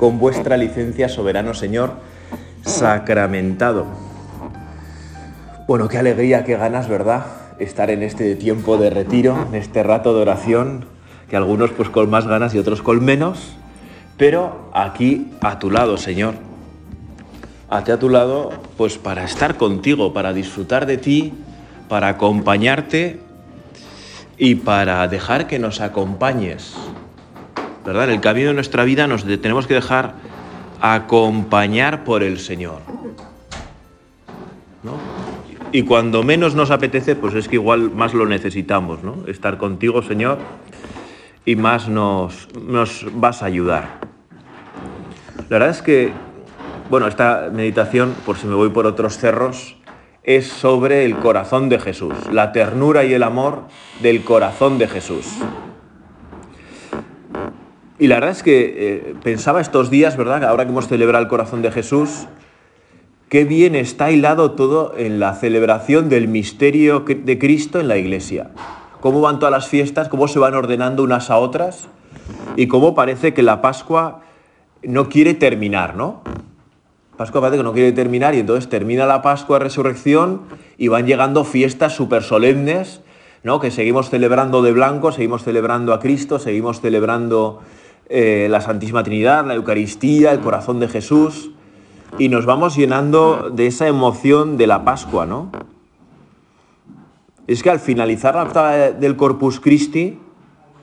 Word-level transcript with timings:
con 0.00 0.18
vuestra 0.18 0.56
licencia, 0.56 1.10
soberano 1.10 1.52
Señor, 1.52 1.92
sacramentado. 2.64 3.84
Bueno, 5.68 5.88
qué 5.88 5.98
alegría, 5.98 6.42
qué 6.42 6.56
ganas, 6.56 6.88
¿verdad? 6.88 7.26
Estar 7.58 7.90
en 7.90 8.02
este 8.02 8.34
tiempo 8.34 8.78
de 8.78 8.88
retiro, 8.88 9.36
en 9.50 9.56
este 9.56 9.82
rato 9.82 10.14
de 10.14 10.22
oración, 10.22 10.86
que 11.28 11.36
algunos 11.36 11.72
pues 11.72 11.90
con 11.90 12.08
más 12.08 12.26
ganas 12.26 12.54
y 12.54 12.58
otros 12.58 12.80
con 12.80 13.04
menos, 13.04 13.52
pero 14.16 14.70
aquí 14.72 15.32
a 15.42 15.58
tu 15.58 15.70
lado, 15.70 15.98
Señor. 15.98 16.32
A 17.68 17.84
ti 17.84 17.92
a 17.92 17.98
tu 17.98 18.08
lado, 18.08 18.52
pues 18.78 18.96
para 18.96 19.24
estar 19.24 19.58
contigo, 19.58 20.14
para 20.14 20.32
disfrutar 20.32 20.86
de 20.86 20.96
ti, 20.96 21.34
para 21.90 22.08
acompañarte 22.08 23.20
y 24.38 24.54
para 24.54 25.06
dejar 25.08 25.46
que 25.46 25.58
nos 25.58 25.82
acompañes. 25.82 26.74
¿Verdad? 27.84 28.04
En 28.04 28.10
el 28.10 28.20
camino 28.20 28.48
de 28.48 28.54
nuestra 28.54 28.84
vida 28.84 29.06
nos 29.06 29.24
tenemos 29.24 29.66
que 29.66 29.74
dejar 29.74 30.14
acompañar 30.80 32.04
por 32.04 32.22
el 32.22 32.38
Señor. 32.38 32.80
¿no? 34.82 34.92
Y 35.72 35.82
cuando 35.82 36.22
menos 36.22 36.54
nos 36.54 36.70
apetece, 36.70 37.14
pues 37.14 37.34
es 37.34 37.48
que 37.48 37.56
igual 37.56 37.90
más 37.90 38.12
lo 38.12 38.26
necesitamos, 38.26 39.04
¿no? 39.04 39.18
Estar 39.28 39.56
contigo, 39.56 40.02
Señor, 40.02 40.38
y 41.44 41.54
más 41.54 41.88
nos, 41.88 42.48
nos 42.60 43.06
vas 43.12 43.42
a 43.42 43.46
ayudar. 43.46 44.00
La 45.48 45.58
verdad 45.58 45.70
es 45.70 45.82
que, 45.82 46.12
bueno, 46.88 47.06
esta 47.06 47.50
meditación, 47.52 48.14
por 48.26 48.36
si 48.36 48.48
me 48.48 48.54
voy 48.56 48.70
por 48.70 48.86
otros 48.86 49.16
cerros, 49.18 49.76
es 50.24 50.48
sobre 50.48 51.04
el 51.04 51.16
corazón 51.16 51.68
de 51.68 51.78
Jesús, 51.78 52.14
la 52.32 52.50
ternura 52.50 53.04
y 53.04 53.14
el 53.14 53.22
amor 53.22 53.64
del 54.02 54.24
corazón 54.24 54.78
de 54.78 54.88
Jesús. 54.88 55.26
Y 58.00 58.06
la 58.06 58.14
verdad 58.14 58.30
es 58.30 58.42
que 58.42 58.74
eh, 58.76 59.14
pensaba 59.22 59.60
estos 59.60 59.90
días, 59.90 60.16
¿verdad? 60.16 60.42
Ahora 60.44 60.64
que 60.64 60.70
hemos 60.70 60.88
celebrado 60.88 61.22
el 61.22 61.28
corazón 61.28 61.60
de 61.60 61.70
Jesús, 61.70 62.26
qué 63.28 63.44
bien 63.44 63.76
está 63.76 64.10
hilado 64.10 64.52
todo 64.52 64.94
en 64.96 65.20
la 65.20 65.34
celebración 65.34 66.08
del 66.08 66.26
misterio 66.26 67.00
de 67.00 67.38
Cristo 67.38 67.78
en 67.78 67.88
la 67.88 67.98
iglesia. 67.98 68.52
Cómo 69.02 69.20
van 69.20 69.38
todas 69.38 69.52
las 69.52 69.68
fiestas, 69.68 70.08
cómo 70.08 70.28
se 70.28 70.38
van 70.38 70.54
ordenando 70.54 71.02
unas 71.02 71.28
a 71.28 71.36
otras 71.36 71.88
y 72.56 72.68
cómo 72.68 72.94
parece 72.94 73.34
que 73.34 73.42
la 73.42 73.60
Pascua 73.60 74.22
no 74.82 75.10
quiere 75.10 75.34
terminar, 75.34 75.94
¿no? 75.94 76.22
Pascua 77.18 77.42
parece 77.42 77.58
que 77.58 77.64
no 77.64 77.74
quiere 77.74 77.92
terminar 77.92 78.34
y 78.34 78.38
entonces 78.38 78.70
termina 78.70 79.04
la 79.04 79.20
Pascua, 79.20 79.58
Resurrección 79.58 80.40
y 80.78 80.88
van 80.88 81.06
llegando 81.06 81.44
fiestas 81.44 81.94
súper 81.94 82.22
solemnes, 82.22 83.02
¿no? 83.42 83.60
Que 83.60 83.70
seguimos 83.70 84.08
celebrando 84.08 84.62
de 84.62 84.72
blanco, 84.72 85.12
seguimos 85.12 85.42
celebrando 85.42 85.92
a 85.92 86.00
Cristo, 86.00 86.38
seguimos 86.38 86.80
celebrando 86.80 87.60
eh, 88.12 88.48
la 88.50 88.60
Santísima 88.60 89.04
Trinidad, 89.04 89.46
la 89.46 89.54
Eucaristía, 89.54 90.32
el 90.32 90.40
corazón 90.40 90.80
de 90.80 90.88
Jesús, 90.88 91.52
y 92.18 92.28
nos 92.28 92.44
vamos 92.44 92.74
llenando 92.74 93.50
de 93.50 93.68
esa 93.68 93.86
emoción 93.86 94.56
de 94.56 94.66
la 94.66 94.84
Pascua, 94.84 95.26
¿no? 95.26 95.52
Es 97.46 97.62
que 97.62 97.70
al 97.70 97.78
finalizar 97.78 98.34
la 98.34 98.42
octava 98.42 98.72
del 98.72 99.16
Corpus 99.16 99.60
Christi, 99.60 100.18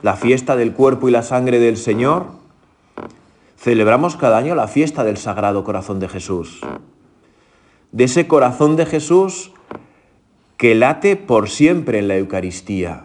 la 0.02 0.16
fiesta 0.16 0.56
del 0.56 0.72
cuerpo 0.72 1.06
y 1.08 1.12
la 1.12 1.22
sangre 1.22 1.58
del 1.58 1.76
Señor, 1.76 2.26
celebramos 3.58 4.16
cada 4.16 4.38
año 4.38 4.54
la 4.54 4.66
fiesta 4.66 5.04
del 5.04 5.18
Sagrado 5.18 5.64
Corazón 5.64 6.00
de 6.00 6.08
Jesús. 6.08 6.60
De 7.92 8.04
ese 8.04 8.26
corazón 8.26 8.76
de 8.76 8.86
Jesús 8.86 9.52
que 10.56 10.74
late 10.74 11.16
por 11.16 11.50
siempre 11.50 11.98
en 11.98 12.08
la 12.08 12.16
Eucaristía, 12.16 13.04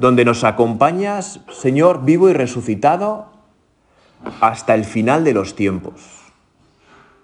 donde 0.00 0.24
nos 0.24 0.44
acompañas, 0.44 1.40
Señor, 1.50 2.04
vivo 2.04 2.28
y 2.28 2.32
resucitado, 2.32 3.26
hasta 4.40 4.74
el 4.74 4.84
final 4.84 5.24
de 5.24 5.34
los 5.34 5.54
tiempos. 5.54 6.00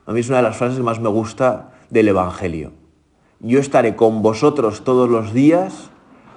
A 0.07 0.13
mí 0.13 0.21
es 0.21 0.29
una 0.29 0.39
de 0.39 0.45
las 0.45 0.57
frases 0.57 0.79
que 0.79 0.85
más 0.85 1.01
me 1.01 1.09
gusta 1.09 1.73
del 1.91 2.09
Evangelio. 2.09 2.73
Yo 3.41 3.59
estaré 3.59 3.97
con 3.97 4.23
vosotros 4.23 4.85
todos 4.85 5.11
los 5.11 5.33
días 5.33 5.91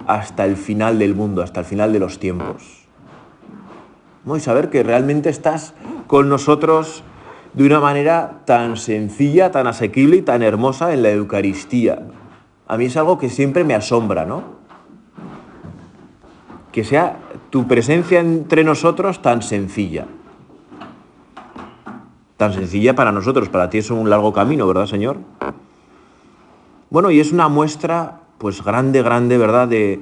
hasta 0.06 0.44
el 0.44 0.56
final 0.56 0.98
del 0.98 1.14
mundo, 1.14 1.42
hasta 1.42 1.60
el 1.60 1.66
final 1.66 1.92
de 1.92 2.00
los 2.00 2.18
tiempos 2.18 2.80
y 4.36 4.40
saber 4.40 4.70
que 4.70 4.82
realmente 4.82 5.30
estás 5.30 5.74
con 6.06 6.28
nosotros 6.28 7.02
de 7.54 7.66
una 7.66 7.80
manera 7.80 8.42
tan 8.44 8.76
sencilla, 8.76 9.50
tan 9.50 9.66
asequible 9.66 10.16
y 10.16 10.22
tan 10.22 10.42
hermosa 10.42 10.92
en 10.92 11.02
la 11.02 11.10
Eucaristía. 11.10 12.02
A 12.68 12.76
mí 12.76 12.84
es 12.84 12.96
algo 12.96 13.18
que 13.18 13.28
siempre 13.28 13.64
me 13.64 13.74
asombra, 13.74 14.24
¿no? 14.24 14.59
Que 16.72 16.84
sea 16.84 17.18
tu 17.50 17.66
presencia 17.66 18.20
entre 18.20 18.64
nosotros 18.64 19.22
tan 19.22 19.42
sencilla. 19.42 20.06
Tan 22.36 22.52
sencilla 22.52 22.94
para 22.94 23.12
nosotros, 23.12 23.48
para 23.48 23.68
ti 23.68 23.78
es 23.78 23.90
un 23.90 24.08
largo 24.08 24.32
camino, 24.32 24.66
¿verdad, 24.66 24.86
Señor? 24.86 25.18
Bueno, 26.88 27.10
y 27.10 27.20
es 27.20 27.32
una 27.32 27.48
muestra, 27.48 28.20
pues 28.38 28.64
grande, 28.64 29.02
grande, 29.02 29.36
¿verdad?, 29.36 29.68
de, 29.68 30.00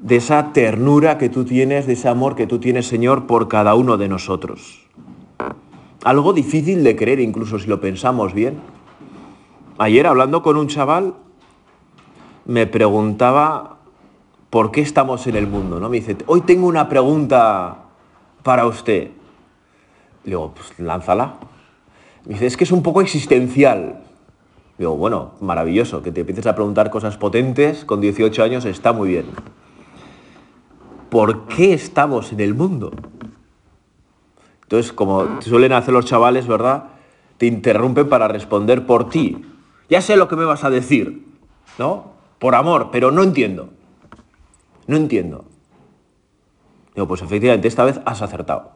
de 0.00 0.16
esa 0.16 0.52
ternura 0.52 1.18
que 1.18 1.28
tú 1.28 1.44
tienes, 1.44 1.86
de 1.86 1.94
ese 1.94 2.08
amor 2.08 2.36
que 2.36 2.46
tú 2.46 2.58
tienes, 2.58 2.86
Señor, 2.86 3.26
por 3.26 3.48
cada 3.48 3.74
uno 3.74 3.96
de 3.96 4.08
nosotros. 4.08 4.86
Algo 6.04 6.32
difícil 6.32 6.84
de 6.84 6.94
creer, 6.94 7.20
incluso 7.20 7.58
si 7.58 7.66
lo 7.66 7.80
pensamos 7.80 8.34
bien. 8.34 8.60
Ayer, 9.78 10.06
hablando 10.06 10.42
con 10.42 10.56
un 10.56 10.68
chaval, 10.68 11.14
me 12.44 12.66
preguntaba 12.66 13.75
por 14.50 14.70
qué 14.70 14.80
estamos 14.80 15.26
en 15.26 15.36
el 15.36 15.46
mundo, 15.46 15.80
¿no? 15.80 15.88
Me 15.88 15.98
dice, 15.98 16.16
hoy 16.26 16.42
tengo 16.42 16.66
una 16.66 16.88
pregunta 16.88 17.84
para 18.42 18.66
usted. 18.66 19.10
Le 20.24 20.30
digo, 20.30 20.52
pues 20.54 20.78
lánzala. 20.78 21.34
Me 22.24 22.34
dice, 22.34 22.46
es 22.46 22.56
que 22.56 22.64
es 22.64 22.72
un 22.72 22.82
poco 22.82 23.00
existencial. 23.00 24.02
Digo, 24.78 24.96
bueno, 24.96 25.32
maravilloso, 25.40 26.02
que 26.02 26.12
te 26.12 26.20
empieces 26.20 26.46
a 26.46 26.54
preguntar 26.54 26.90
cosas 26.90 27.16
potentes 27.16 27.84
con 27.84 28.00
18 28.00 28.42
años 28.42 28.64
está 28.64 28.92
muy 28.92 29.08
bien. 29.08 29.26
¿por 31.16 31.46
qué 31.46 31.72
estamos 31.72 32.32
en 32.32 32.40
el 32.40 32.54
mundo? 32.54 32.92
Entonces, 34.62 34.92
como 34.92 35.40
suelen 35.40 35.72
hacer 35.72 35.94
los 35.94 36.04
chavales, 36.04 36.46
¿verdad? 36.46 36.88
Te 37.38 37.46
interrumpen 37.46 38.08
para 38.08 38.28
responder 38.28 38.84
por 38.84 39.08
ti. 39.08 39.42
Ya 39.88 40.02
sé 40.02 40.16
lo 40.16 40.28
que 40.28 40.36
me 40.36 40.44
vas 40.44 40.64
a 40.64 40.68
decir, 40.70 41.24
¿no? 41.78 42.12
Por 42.38 42.54
amor, 42.54 42.88
pero 42.90 43.12
no 43.12 43.22
entiendo. 43.22 43.70
No 44.86 44.96
entiendo. 44.96 45.44
Digo, 46.94 47.08
pues 47.08 47.22
efectivamente, 47.22 47.68
esta 47.68 47.84
vez 47.84 48.00
has 48.04 48.22
acertado. 48.22 48.72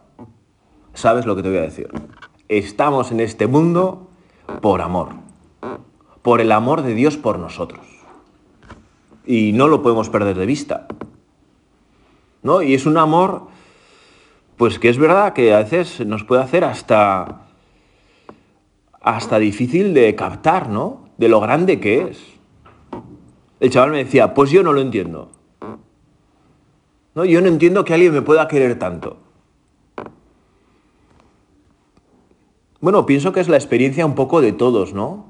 Sabes 0.94 1.26
lo 1.26 1.36
que 1.36 1.42
te 1.42 1.48
voy 1.48 1.58
a 1.58 1.62
decir. 1.62 1.88
Estamos 2.48 3.12
en 3.12 3.20
este 3.20 3.46
mundo 3.46 4.08
por 4.60 4.82
amor. 4.82 5.10
Por 6.22 6.40
el 6.40 6.52
amor 6.52 6.82
de 6.82 6.94
Dios 6.94 7.16
por 7.16 7.38
nosotros. 7.38 7.86
Y 9.24 9.52
no 9.52 9.68
lo 9.68 9.82
podemos 9.82 10.10
perder 10.10 10.36
de 10.36 10.46
vista. 10.46 10.86
¿no? 12.42 12.62
Y 12.62 12.74
es 12.74 12.86
un 12.86 12.98
amor, 12.98 13.48
pues 14.56 14.78
que 14.78 14.88
es 14.88 14.98
verdad 14.98 15.32
que 15.32 15.54
a 15.54 15.58
veces 15.58 16.04
nos 16.06 16.24
puede 16.24 16.42
hacer 16.42 16.64
hasta, 16.64 17.42
hasta 19.00 19.38
difícil 19.38 19.94
de 19.94 20.14
captar, 20.14 20.68
¿no? 20.68 21.08
De 21.18 21.28
lo 21.28 21.40
grande 21.40 21.80
que 21.80 22.02
es. 22.02 22.22
El 23.60 23.70
chaval 23.70 23.90
me 23.90 23.98
decía, 24.04 24.32
pues 24.32 24.50
yo 24.50 24.62
no 24.62 24.72
lo 24.72 24.80
entiendo. 24.80 25.30
¿No? 27.20 27.26
Yo 27.26 27.42
no 27.42 27.48
entiendo 27.48 27.84
que 27.84 27.92
alguien 27.92 28.14
me 28.14 28.22
pueda 28.22 28.48
querer 28.48 28.78
tanto. 28.78 29.18
Bueno, 32.80 33.04
pienso 33.04 33.32
que 33.32 33.40
es 33.40 33.48
la 33.50 33.58
experiencia 33.58 34.06
un 34.06 34.14
poco 34.14 34.40
de 34.40 34.52
todos, 34.52 34.94
¿no? 34.94 35.26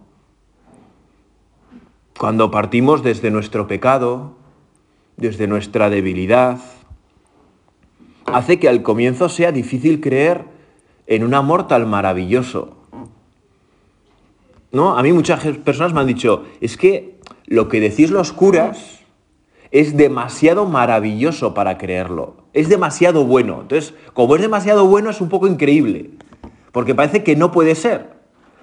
Cuando 2.16 2.52
partimos 2.52 3.02
desde 3.02 3.32
nuestro 3.32 3.66
pecado, 3.66 4.36
desde 5.16 5.48
nuestra 5.48 5.90
debilidad, 5.90 6.60
hace 8.26 8.60
que 8.60 8.68
al 8.68 8.84
comienzo 8.84 9.28
sea 9.28 9.50
difícil 9.50 10.00
creer 10.00 10.44
en 11.08 11.24
un 11.24 11.34
amor 11.34 11.66
tan 11.66 11.90
maravilloso. 11.90 12.76
¿No? 14.70 14.96
A 14.96 15.02
mí 15.02 15.12
muchas 15.12 15.44
personas 15.58 15.92
me 15.92 16.02
han 16.02 16.06
dicho, 16.06 16.44
es 16.60 16.76
que 16.76 17.18
lo 17.46 17.68
que 17.68 17.80
decís 17.80 18.12
los 18.12 18.32
curas 18.32 18.99
es 19.70 19.96
demasiado 19.96 20.66
maravilloso 20.66 21.54
para 21.54 21.78
creerlo, 21.78 22.36
es 22.52 22.68
demasiado 22.68 23.24
bueno. 23.24 23.60
Entonces, 23.62 23.94
como 24.14 24.36
es 24.36 24.42
demasiado 24.42 24.86
bueno, 24.86 25.10
es 25.10 25.20
un 25.20 25.28
poco 25.28 25.46
increíble, 25.46 26.10
porque 26.72 26.94
parece 26.94 27.22
que 27.22 27.36
no 27.36 27.52
puede 27.52 27.74
ser, 27.74 28.10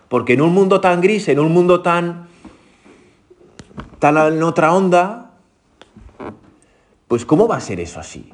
porque 0.10 0.34
en 0.34 0.42
un 0.42 0.54
mundo 0.54 0.82
tan 0.82 1.02
gris, 1.02 1.28
en 1.30 1.40
un 1.40 1.54
mundo 1.54 1.82
tan, 1.82 2.28
tan 4.00 4.18
en 4.18 4.44
otra 4.44 4.74
onda, 4.74 5.32
pues 7.08 7.26
¿cómo 7.26 7.48
va 7.48 7.58
a 7.58 7.62
ser 7.62 7.80
eso 7.80 8.00
así? 8.00 8.32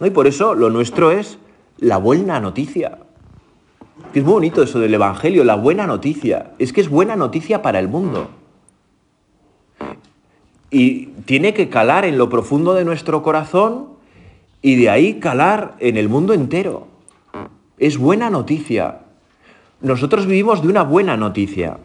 Y 0.00 0.10
por 0.10 0.26
eso 0.26 0.54
lo 0.54 0.70
nuestro 0.70 1.10
es 1.10 1.38
la 1.78 1.98
buena 1.98 2.40
noticia. 2.40 2.98
es 4.12 4.22
muy 4.22 4.32
bonito 4.32 4.62
eso 4.62 4.80
del 4.80 4.94
Evangelio, 4.94 5.44
la 5.44 5.54
buena 5.54 5.86
noticia. 5.86 6.52
Es 6.58 6.72
que 6.72 6.80
es 6.80 6.88
buena 6.88 7.16
noticia 7.16 7.62
para 7.62 7.78
el 7.78 7.88
mundo. 7.88 8.28
Y 10.74 11.06
tiene 11.24 11.54
que 11.54 11.68
calar 11.68 12.04
en 12.04 12.18
lo 12.18 12.28
profundo 12.28 12.74
de 12.74 12.84
nuestro 12.84 13.22
corazón 13.22 13.90
y 14.60 14.74
de 14.74 14.90
ahí 14.90 15.20
calar 15.20 15.76
en 15.78 15.96
el 15.96 16.08
mundo 16.08 16.34
entero. 16.34 16.88
Es 17.78 17.96
buena 17.96 18.28
noticia. 18.28 19.02
Nosotros 19.80 20.26
vivimos 20.26 20.62
de 20.62 20.68
una 20.68 20.82
buena 20.82 21.16
noticia. 21.16 21.78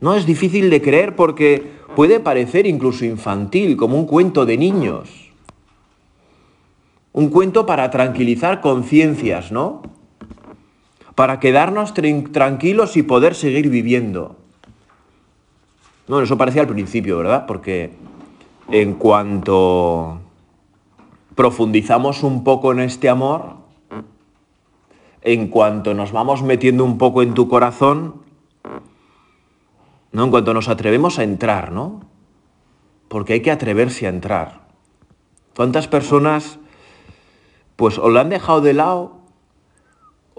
No 0.00 0.16
es 0.16 0.26
difícil 0.26 0.68
de 0.68 0.82
creer 0.82 1.14
porque 1.14 1.62
puede 1.94 2.18
parecer 2.18 2.66
incluso 2.66 3.04
infantil, 3.04 3.76
como 3.76 3.96
un 3.96 4.06
cuento 4.06 4.44
de 4.44 4.58
niños. 4.58 5.30
Un 7.12 7.28
cuento 7.28 7.66
para 7.66 7.88
tranquilizar 7.92 8.60
conciencias, 8.60 9.52
¿no? 9.52 9.82
Para 11.14 11.38
quedarnos 11.38 11.94
tranquilos 12.32 12.96
y 12.96 13.04
poder 13.04 13.36
seguir 13.36 13.70
viviendo. 13.70 14.39
No, 16.10 16.20
eso 16.20 16.36
parecía 16.36 16.62
al 16.62 16.66
principio, 16.66 17.18
¿verdad? 17.18 17.46
Porque 17.46 17.92
en 18.68 18.94
cuanto 18.94 20.18
profundizamos 21.36 22.24
un 22.24 22.42
poco 22.42 22.72
en 22.72 22.80
este 22.80 23.08
amor, 23.08 23.54
en 25.22 25.46
cuanto 25.46 25.94
nos 25.94 26.10
vamos 26.10 26.42
metiendo 26.42 26.84
un 26.84 26.98
poco 26.98 27.22
en 27.22 27.32
tu 27.32 27.46
corazón, 27.46 28.22
¿no? 30.10 30.24
En 30.24 30.30
cuanto 30.32 30.52
nos 30.52 30.68
atrevemos 30.68 31.20
a 31.20 31.22
entrar, 31.22 31.70
¿no? 31.70 32.00
Porque 33.06 33.34
hay 33.34 33.40
que 33.42 33.52
atreverse 33.52 34.06
a 34.06 34.10
entrar. 34.10 34.62
¿Cuántas 35.54 35.86
personas 35.86 36.58
pues 37.76 37.98
o 37.98 38.08
lo 38.08 38.18
han 38.18 38.30
dejado 38.30 38.62
de 38.62 38.74
lado 38.74 39.19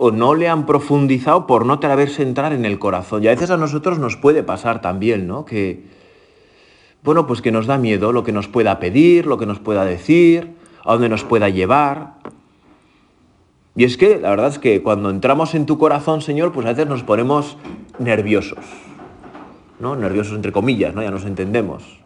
o 0.03 0.09
no 0.09 0.33
le 0.33 0.49
han 0.49 0.65
profundizado 0.65 1.45
por 1.45 1.63
no 1.63 1.73
atreverse 1.73 2.23
entrar 2.23 2.53
en 2.53 2.65
el 2.65 2.79
corazón? 2.79 3.23
Y 3.23 3.27
a 3.27 3.29
veces 3.29 3.51
a 3.51 3.57
nosotros 3.57 3.99
nos 3.99 4.17
puede 4.17 4.41
pasar 4.41 4.81
también, 4.81 5.27
¿no? 5.27 5.45
Que 5.45 5.83
bueno, 7.03 7.27
pues 7.27 7.43
que 7.43 7.51
nos 7.51 7.67
da 7.67 7.77
miedo 7.77 8.11
lo 8.11 8.23
que 8.23 8.31
nos 8.31 8.47
pueda 8.47 8.79
pedir, 8.79 9.27
lo 9.27 9.37
que 9.37 9.45
nos 9.45 9.59
pueda 9.59 9.85
decir, 9.85 10.55
a 10.83 10.93
dónde 10.93 11.07
nos 11.07 11.23
pueda 11.23 11.49
llevar. 11.49 12.15
Y 13.75 13.83
es 13.83 13.95
que 13.95 14.17
la 14.17 14.31
verdad 14.31 14.47
es 14.47 14.57
que 14.57 14.81
cuando 14.81 15.11
entramos 15.11 15.53
en 15.53 15.67
tu 15.67 15.77
corazón, 15.77 16.21
Señor, 16.21 16.51
pues 16.51 16.65
a 16.65 16.69
veces 16.69 16.87
nos 16.87 17.03
ponemos 17.03 17.57
nerviosos. 17.99 18.65
¿no? 19.79 19.95
Nerviosos 19.95 20.33
entre 20.33 20.51
comillas, 20.51 20.95
¿no? 20.95 21.03
Ya 21.03 21.11
nos 21.11 21.25
entendemos. 21.25 21.99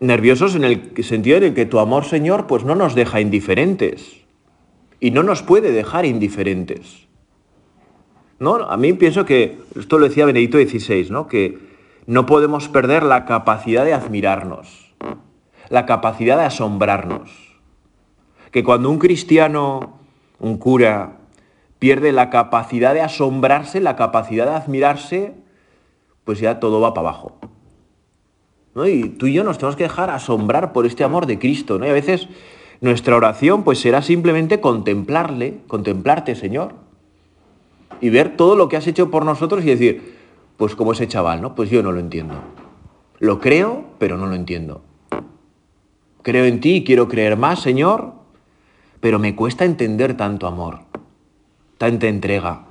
Nerviosos 0.00 0.56
en 0.56 0.64
el 0.64 1.04
sentido 1.04 1.36
en 1.36 1.44
el 1.44 1.54
que 1.54 1.66
tu 1.66 1.78
amor, 1.78 2.04
Señor, 2.04 2.48
pues 2.48 2.64
no 2.64 2.74
nos 2.74 2.96
deja 2.96 3.20
indiferentes. 3.20 4.25
Y 5.00 5.10
no 5.10 5.22
nos 5.22 5.42
puede 5.42 5.72
dejar 5.72 6.04
indiferentes. 6.04 7.06
¿No? 8.38 8.56
A 8.56 8.76
mí 8.76 8.92
pienso 8.92 9.24
que, 9.24 9.58
esto 9.78 9.98
lo 9.98 10.08
decía 10.08 10.26
Benedito 10.26 10.58
XVI, 10.58 11.08
¿no? 11.10 11.26
Que 11.26 11.58
no 12.06 12.26
podemos 12.26 12.68
perder 12.68 13.02
la 13.02 13.24
capacidad 13.24 13.84
de 13.84 13.94
admirarnos, 13.94 14.94
la 15.68 15.86
capacidad 15.86 16.38
de 16.38 16.44
asombrarnos. 16.44 17.30
Que 18.50 18.62
cuando 18.62 18.90
un 18.90 18.98
cristiano, 18.98 19.98
un 20.38 20.58
cura, 20.58 21.18
pierde 21.78 22.12
la 22.12 22.30
capacidad 22.30 22.94
de 22.94 23.02
asombrarse, 23.02 23.80
la 23.80 23.96
capacidad 23.96 24.46
de 24.46 24.54
admirarse, 24.54 25.34
pues 26.24 26.40
ya 26.40 26.60
todo 26.60 26.80
va 26.80 26.94
para 26.94 27.08
abajo. 27.08 27.38
¿no? 28.74 28.86
Y 28.86 29.08
tú 29.08 29.26
y 29.26 29.32
yo 29.32 29.44
nos 29.44 29.58
tenemos 29.58 29.76
que 29.76 29.84
dejar 29.84 30.10
asombrar 30.10 30.72
por 30.72 30.86
este 30.86 31.04
amor 31.04 31.26
de 31.26 31.38
Cristo. 31.38 31.78
¿no? 31.78 31.86
Y 31.86 31.90
a 31.90 31.94
veces 31.94 32.28
nuestra 32.80 33.16
oración 33.16 33.62
pues 33.64 33.80
será 33.80 34.02
simplemente 34.02 34.60
contemplarle, 34.60 35.58
contemplarte, 35.66 36.34
Señor, 36.34 36.74
y 38.00 38.10
ver 38.10 38.36
todo 38.36 38.56
lo 38.56 38.68
que 38.68 38.76
has 38.76 38.86
hecho 38.86 39.10
por 39.10 39.24
nosotros 39.24 39.64
y 39.64 39.68
decir, 39.68 40.16
pues 40.56 40.74
como 40.74 40.92
ese 40.92 41.08
chaval, 41.08 41.40
¿no? 41.40 41.54
Pues 41.54 41.70
yo 41.70 41.82
no 41.82 41.92
lo 41.92 42.00
entiendo. 42.00 42.34
Lo 43.18 43.40
creo, 43.40 43.84
pero 43.98 44.18
no 44.18 44.26
lo 44.26 44.34
entiendo. 44.34 44.82
Creo 46.22 46.44
en 46.44 46.60
ti 46.60 46.76
y 46.76 46.84
quiero 46.84 47.08
creer 47.08 47.36
más, 47.36 47.60
Señor, 47.60 48.12
pero 49.00 49.18
me 49.18 49.34
cuesta 49.34 49.64
entender 49.64 50.16
tanto 50.16 50.46
amor 50.46 50.86
tanta 51.78 52.06
entrega. 52.06 52.64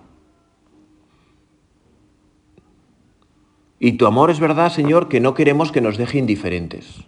Y 3.80 3.94
tu 3.94 4.08
amor 4.08 4.32
es 4.32 4.40
verdad, 4.40 4.72
Señor, 4.72 5.10
que 5.10 5.20
no 5.20 5.34
queremos 5.34 5.72
que 5.72 5.82
nos 5.82 5.98
deje 5.98 6.18
indiferentes. 6.18 7.06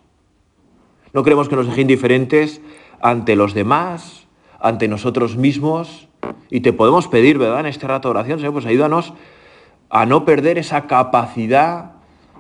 No 1.13 1.23
queremos 1.23 1.49
que 1.49 1.55
nos 1.55 1.65
deje 1.65 1.81
indiferentes 1.81 2.61
ante 3.01 3.35
los 3.35 3.53
demás, 3.53 4.27
ante 4.59 4.87
nosotros 4.87 5.37
mismos. 5.37 6.07
Y 6.49 6.61
te 6.61 6.73
podemos 6.73 7.07
pedir, 7.07 7.37
¿verdad? 7.37 7.61
En 7.61 7.65
este 7.65 7.87
rato 7.87 8.07
de 8.07 8.11
oración, 8.11 8.39
Señor, 8.39 8.53
pues 8.53 8.65
ayúdanos 8.65 9.13
a 9.89 10.05
no 10.05 10.25
perder 10.25 10.57
esa 10.57 10.87
capacidad 10.87 11.91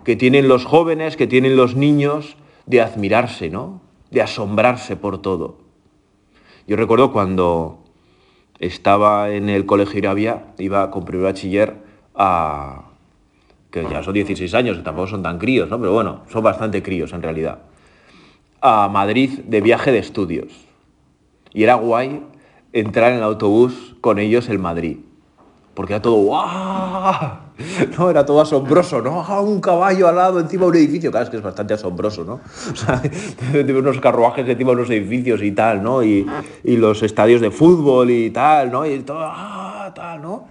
que 0.03 0.15
tienen 0.15 0.47
los 0.47 0.65
jóvenes, 0.65 1.17
que 1.17 1.27
tienen 1.27 1.55
los 1.55 1.75
niños, 1.75 2.37
de 2.65 2.81
admirarse, 2.81 3.49
¿no? 3.49 3.81
De 4.11 4.21
asombrarse 4.21 4.95
por 4.95 5.21
todo. 5.21 5.57
Yo 6.67 6.75
recuerdo 6.75 7.11
cuando 7.11 7.79
estaba 8.59 9.31
en 9.31 9.49
el 9.49 9.65
colegio 9.65 9.99
Irabia, 9.99 10.47
iba 10.57 10.91
con 10.91 11.05
primer 11.05 11.25
bachiller 11.25 11.75
a... 12.15 12.85
que 13.71 13.85
ya 13.89 14.03
son 14.03 14.13
16 14.13 14.53
años, 14.53 14.77
que 14.77 14.83
tampoco 14.83 15.07
son 15.07 15.23
tan 15.23 15.37
críos, 15.37 15.69
¿no? 15.69 15.79
Pero 15.79 15.93
bueno, 15.93 16.21
son 16.29 16.43
bastante 16.43 16.83
críos 16.83 17.13
en 17.13 17.21
realidad. 17.21 17.59
A 18.67 18.89
Madrid 18.89 19.39
de 19.45 19.61
viaje 19.61 19.91
de 19.91 19.99
estudios. 19.99 20.47
Y 21.53 21.63
era 21.63 21.75
guay 21.75 22.21
entrar 22.73 23.11
en 23.11 23.17
el 23.17 23.23
autobús 23.23 23.95
con 24.01 24.19
ellos 24.19 24.49
en 24.49 24.61
Madrid. 24.61 24.97
Porque 25.73 25.93
era 25.93 26.01
todo. 26.01 26.31
No, 27.97 28.11
era 28.11 28.23
todo 28.23 28.39
asombroso, 28.41 29.01
¿no? 29.01 29.25
¡Ah, 29.27 29.41
un 29.41 29.59
caballo 29.59 30.07
al 30.07 30.15
lado 30.15 30.39
encima 30.39 30.65
de 30.65 30.69
un 30.69 30.75
edificio. 30.75 31.09
Claro, 31.09 31.23
es 31.23 31.31
que 31.31 31.37
es 31.37 31.43
bastante 31.43 31.73
asombroso, 31.73 32.23
¿no? 32.23 32.39
O 32.71 32.75
sea, 32.75 33.01
unos 33.79 33.99
carruajes 33.99 34.47
encima 34.47 34.71
de 34.71 34.75
unos 34.77 34.89
edificios 34.91 35.41
y 35.41 35.51
tal, 35.53 35.81
¿no? 35.81 36.03
Y, 36.03 36.23
y, 36.63 36.77
los 36.77 37.01
estadios 37.01 37.41
de 37.41 37.49
fútbol 37.49 38.11
y 38.11 38.29
tal, 38.29 38.71
¿no? 38.71 38.85
Y 38.85 38.99
todo, 38.99 39.21
¡ah! 39.21 40.17
¿no? 40.21 40.47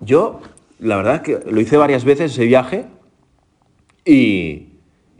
Yo, 0.00 0.40
la 0.78 0.96
verdad 0.96 1.20
que 1.20 1.40
lo 1.50 1.60
hice 1.60 1.76
varias 1.76 2.04
veces 2.04 2.32
ese 2.32 2.46
viaje 2.46 2.86
y, 4.04 4.69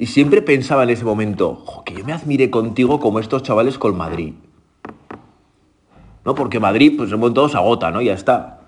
y 0.00 0.06
siempre 0.06 0.40
pensaba 0.40 0.84
en 0.84 0.88
ese 0.88 1.04
momento, 1.04 1.62
que 1.84 1.92
yo 1.92 2.06
me 2.06 2.14
admire 2.14 2.48
contigo 2.48 2.98
como 3.00 3.18
estos 3.18 3.42
chavales 3.42 3.76
con 3.76 3.98
Madrid. 3.98 4.32
¿No? 6.24 6.34
Porque 6.34 6.58
Madrid, 6.58 6.94
pues 6.96 7.10
en 7.10 7.16
un 7.16 7.20
momento 7.20 7.46
se 7.50 7.58
agota, 7.58 7.90
¿no? 7.90 8.00
Ya 8.00 8.14
está. 8.14 8.60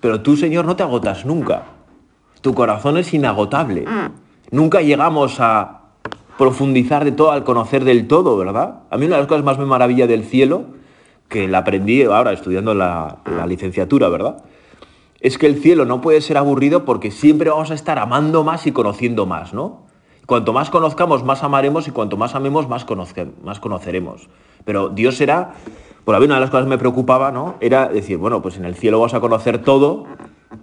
Pero 0.00 0.20
tú, 0.20 0.36
Señor, 0.36 0.66
no 0.66 0.76
te 0.76 0.84
agotas 0.84 1.26
nunca. 1.26 1.64
Tu 2.42 2.54
corazón 2.54 2.96
es 2.96 3.12
inagotable. 3.12 3.86
Mm. 3.88 4.12
Nunca 4.52 4.80
llegamos 4.80 5.40
a 5.40 5.80
profundizar 6.38 7.04
de 7.04 7.10
todo, 7.10 7.32
al 7.32 7.42
conocer 7.42 7.82
del 7.82 8.06
todo, 8.06 8.36
¿verdad? 8.36 8.82
A 8.90 8.98
mí 8.98 9.06
una 9.06 9.16
de 9.16 9.22
las 9.22 9.28
cosas 9.28 9.44
más 9.44 9.58
me 9.58 9.66
maravilla 9.66 10.06
del 10.06 10.22
cielo, 10.22 10.66
que 11.28 11.48
la 11.48 11.58
aprendí 11.58 12.04
ahora 12.04 12.32
estudiando 12.32 12.72
la, 12.74 13.18
la 13.24 13.48
licenciatura, 13.48 14.08
¿verdad? 14.10 14.44
Es 15.18 15.38
que 15.38 15.46
el 15.46 15.60
cielo 15.60 15.86
no 15.86 16.00
puede 16.00 16.20
ser 16.20 16.38
aburrido 16.38 16.84
porque 16.84 17.10
siempre 17.10 17.50
vamos 17.50 17.72
a 17.72 17.74
estar 17.74 17.98
amando 17.98 18.44
más 18.44 18.68
y 18.68 18.70
conociendo 18.70 19.26
más, 19.26 19.52
¿no? 19.52 19.87
Cuanto 20.28 20.52
más 20.52 20.68
conozcamos, 20.68 21.24
más 21.24 21.42
amaremos 21.42 21.88
y 21.88 21.90
cuanto 21.90 22.18
más 22.18 22.34
amemos, 22.34 22.68
más, 22.68 22.84
más 23.42 23.60
conoceremos. 23.60 24.28
Pero 24.66 24.90
Dios 24.90 25.16
será 25.16 25.54
por 26.04 26.14
a 26.14 26.18
mí 26.18 26.26
una 26.26 26.34
de 26.34 26.42
las 26.42 26.50
cosas 26.50 26.66
que 26.66 26.68
me 26.68 26.76
preocupaba, 26.76 27.32
¿no? 27.32 27.54
Era 27.60 27.88
decir, 27.88 28.18
bueno, 28.18 28.42
pues 28.42 28.58
en 28.58 28.66
el 28.66 28.74
cielo 28.74 29.00
vas 29.00 29.14
a 29.14 29.20
conocer 29.20 29.62
todo, 29.62 30.04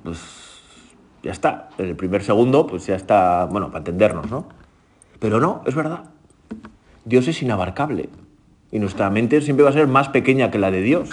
pues 0.03 0.19
ya 1.24 1.31
está. 1.31 1.69
En 1.79 1.88
el 1.88 1.95
primer 1.95 2.22
segundo, 2.22 2.67
pues 2.67 2.86
ya 2.86 2.95
está, 2.95 3.45
bueno, 3.45 3.69
para 3.69 3.79
entendernos, 3.79 4.29
¿no? 4.29 4.45
Pero 5.17 5.39
no, 5.39 5.63
es 5.65 5.74
verdad. 5.74 6.03
Dios 7.03 7.27
es 7.27 7.41
inabarcable. 7.41 8.10
Y 8.72 8.77
nuestra 8.77 9.10
mente 9.10 9.41
siempre 9.41 9.63
va 9.63 9.72
a 9.72 9.74
ser 9.74 9.88
más 9.88 10.10
pequeña 10.10 10.51
que 10.51 10.60
la 10.60 10.69
de 10.69 10.81
Dios. 10.81 11.10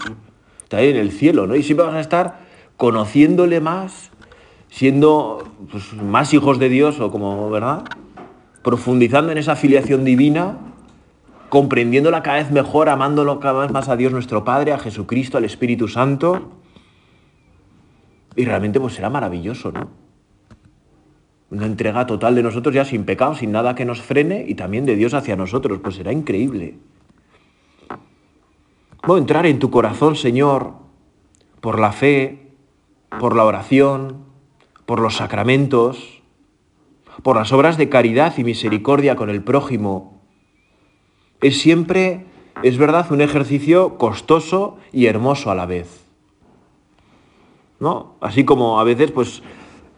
Está 0.63 0.77
ahí 0.77 0.91
en 0.91 0.97
el 0.97 1.11
cielo, 1.11 1.47
¿no? 1.47 1.55
Y 1.57 1.63
siempre 1.63 1.87
vas 1.87 1.95
a 1.95 2.01
estar 2.01 2.41
conociéndole 2.77 3.63
más, 3.63 4.11
siendo 4.69 5.43
pues, 5.71 5.95
más 5.95 6.35
hijos 6.35 6.59
de 6.59 6.69
Dios 6.69 7.01
o 7.01 7.11
como, 7.11 7.49
¿verdad? 7.49 7.85
Profundizando 8.63 9.33
en 9.33 9.39
esa 9.39 9.57
filiación 9.57 10.05
divina 10.05 10.59
comprendiéndola 11.49 12.23
cada 12.23 12.39
vez 12.39 12.51
mejor, 12.51 12.89
amándolo 12.89 13.39
cada 13.39 13.61
vez 13.61 13.73
más 13.73 13.91
a 13.91 13.97
Dios 13.97 14.11
nuestro 14.11 14.43
Padre, 14.43 14.73
a 14.73 14.79
Jesucristo, 14.79 15.37
al 15.37 15.45
Espíritu 15.45 15.87
Santo. 15.87 16.51
Y 18.37 18.47
realmente 18.47 18.81
pues 18.81 18.95
será 18.95 19.11
maravilloso, 19.11 19.71
¿no? 19.71 19.91
Una 21.51 21.67
entrega 21.67 22.07
total 22.07 22.35
de 22.35 22.43
nosotros 22.43 22.75
ya 22.75 22.87
sin 22.87 23.05
pecado, 23.05 23.35
sin 23.35 23.53
nada 23.53 23.75
que 23.75 23.85
nos 23.85 24.01
frene 24.01 24.47
y 24.49 24.55
también 24.55 24.87
de 24.87 24.97
Dios 24.97 25.13
hacia 25.13 25.37
nosotros, 25.37 25.81
pues 25.83 25.97
será 25.97 26.11
increíble. 26.11 26.79
Voy 29.07 29.21
entrar 29.21 29.45
en 29.45 29.59
tu 29.59 29.71
corazón, 29.71 30.17
Señor, 30.17 30.73
por 31.61 31.79
la 31.79 31.93
fe, 31.93 32.53
por 33.21 33.37
la 33.37 33.45
oración, 33.45 34.25
por 34.87 35.01
los 35.01 35.17
sacramentos, 35.17 36.22
por 37.23 37.37
las 37.37 37.53
obras 37.53 37.77
de 37.77 37.89
caridad 37.89 38.35
y 38.39 38.45
misericordia 38.45 39.17
con 39.17 39.31
el 39.31 39.43
prójimo, 39.43 40.21
es 41.41 41.61
siempre, 41.61 42.25
es 42.63 42.79
verdad, 42.79 43.11
un 43.11 43.21
ejercicio 43.21 43.99
costoso 43.99 44.79
y 44.93 45.07
hermoso 45.07 45.51
a 45.51 45.55
la 45.55 45.67
vez. 45.67 46.05
¿No? 47.81 48.15
Así 48.21 48.45
como 48.45 48.81
a 48.81 48.85
veces 48.85 49.11
pues, 49.11 49.43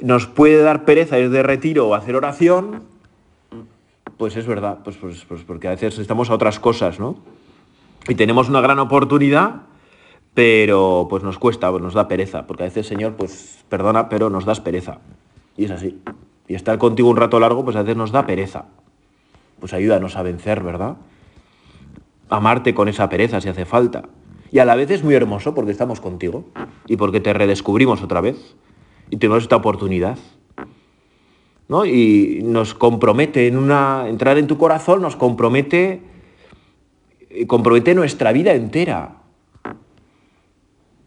nos 0.01 0.27
puede 0.27 0.63
dar 0.63 0.85
pereza 0.85 1.19
ir 1.19 1.31
de 1.31 1.43
retiro 1.43 1.89
o 1.89 1.95
hacer 1.95 2.17
oración, 2.17 2.83
pues 4.17 4.37
es 4.37 4.47
verdad, 4.47 4.79
pues, 4.83 4.97
pues, 4.97 5.25
pues, 5.27 5.43
porque 5.43 5.69
a 5.69 5.73
veces 5.73 5.99
estamos 5.99 6.31
a 6.31 6.35
otras 6.35 6.59
cosas, 6.59 6.99
¿no? 6.99 7.17
Y 8.09 8.15
tenemos 8.15 8.49
una 8.49 8.61
gran 8.61 8.79
oportunidad, 8.79 9.63
pero 10.35 11.07
pues 11.09 11.23
nos 11.23 11.39
cuesta, 11.39 11.71
pues 11.71 11.83
nos 11.83 11.95
da 11.95 12.09
pereza, 12.09 12.47
porque 12.47 12.65
a 12.65 12.67
veces, 12.67 12.87
Señor, 12.87 13.15
pues 13.15 13.65
perdona, 13.69 14.09
pero 14.09 14.31
nos 14.31 14.45
das 14.45 14.61
pereza. 14.61 14.99
Y 15.57 15.65
es 15.65 15.71
así. 15.71 16.01
Y 16.49 16.55
estar 16.55 16.79
contigo 16.79 17.09
un 17.09 17.17
rato 17.17 17.41
largo, 17.41 17.65
pues 17.65 17.77
a 17.77 17.83
veces 17.83 17.97
nos 17.97 18.13
da 18.13 18.27
pereza. 18.27 18.67
Pues 19.61 19.73
ayúdanos 19.73 20.17
a 20.17 20.23
vencer, 20.23 20.63
¿verdad? 20.63 20.97
Amarte 22.29 22.75
con 22.75 22.89
esa 22.89 23.09
pereza 23.09 23.41
si 23.41 23.49
hace 23.49 23.65
falta. 23.65 24.05
Y 24.51 24.59
a 24.59 24.65
la 24.65 24.77
vez 24.77 24.91
es 24.91 25.03
muy 25.03 25.15
hermoso 25.15 25.55
porque 25.55 25.71
estamos 25.71 26.01
contigo 26.01 26.45
y 26.87 26.97
porque 26.97 27.21
te 27.21 27.33
redescubrimos 27.33 28.03
otra 28.03 28.21
vez 28.21 28.55
y 29.11 29.17
tenemos 29.17 29.43
esta 29.43 29.57
oportunidad. 29.57 30.19
¿no? 31.69 31.85
Y 31.87 32.41
nos 32.45 32.75
compromete 32.75 33.47
en 33.47 33.57
una. 33.57 34.07
entrar 34.09 34.39
en 34.39 34.47
tu 34.47 34.59
corazón, 34.59 35.03
nos 35.03 35.17
compromete. 35.17 36.03
compromete 37.47 37.95
nuestra 37.95 38.33
vida 38.33 38.53
entera. 38.53 39.17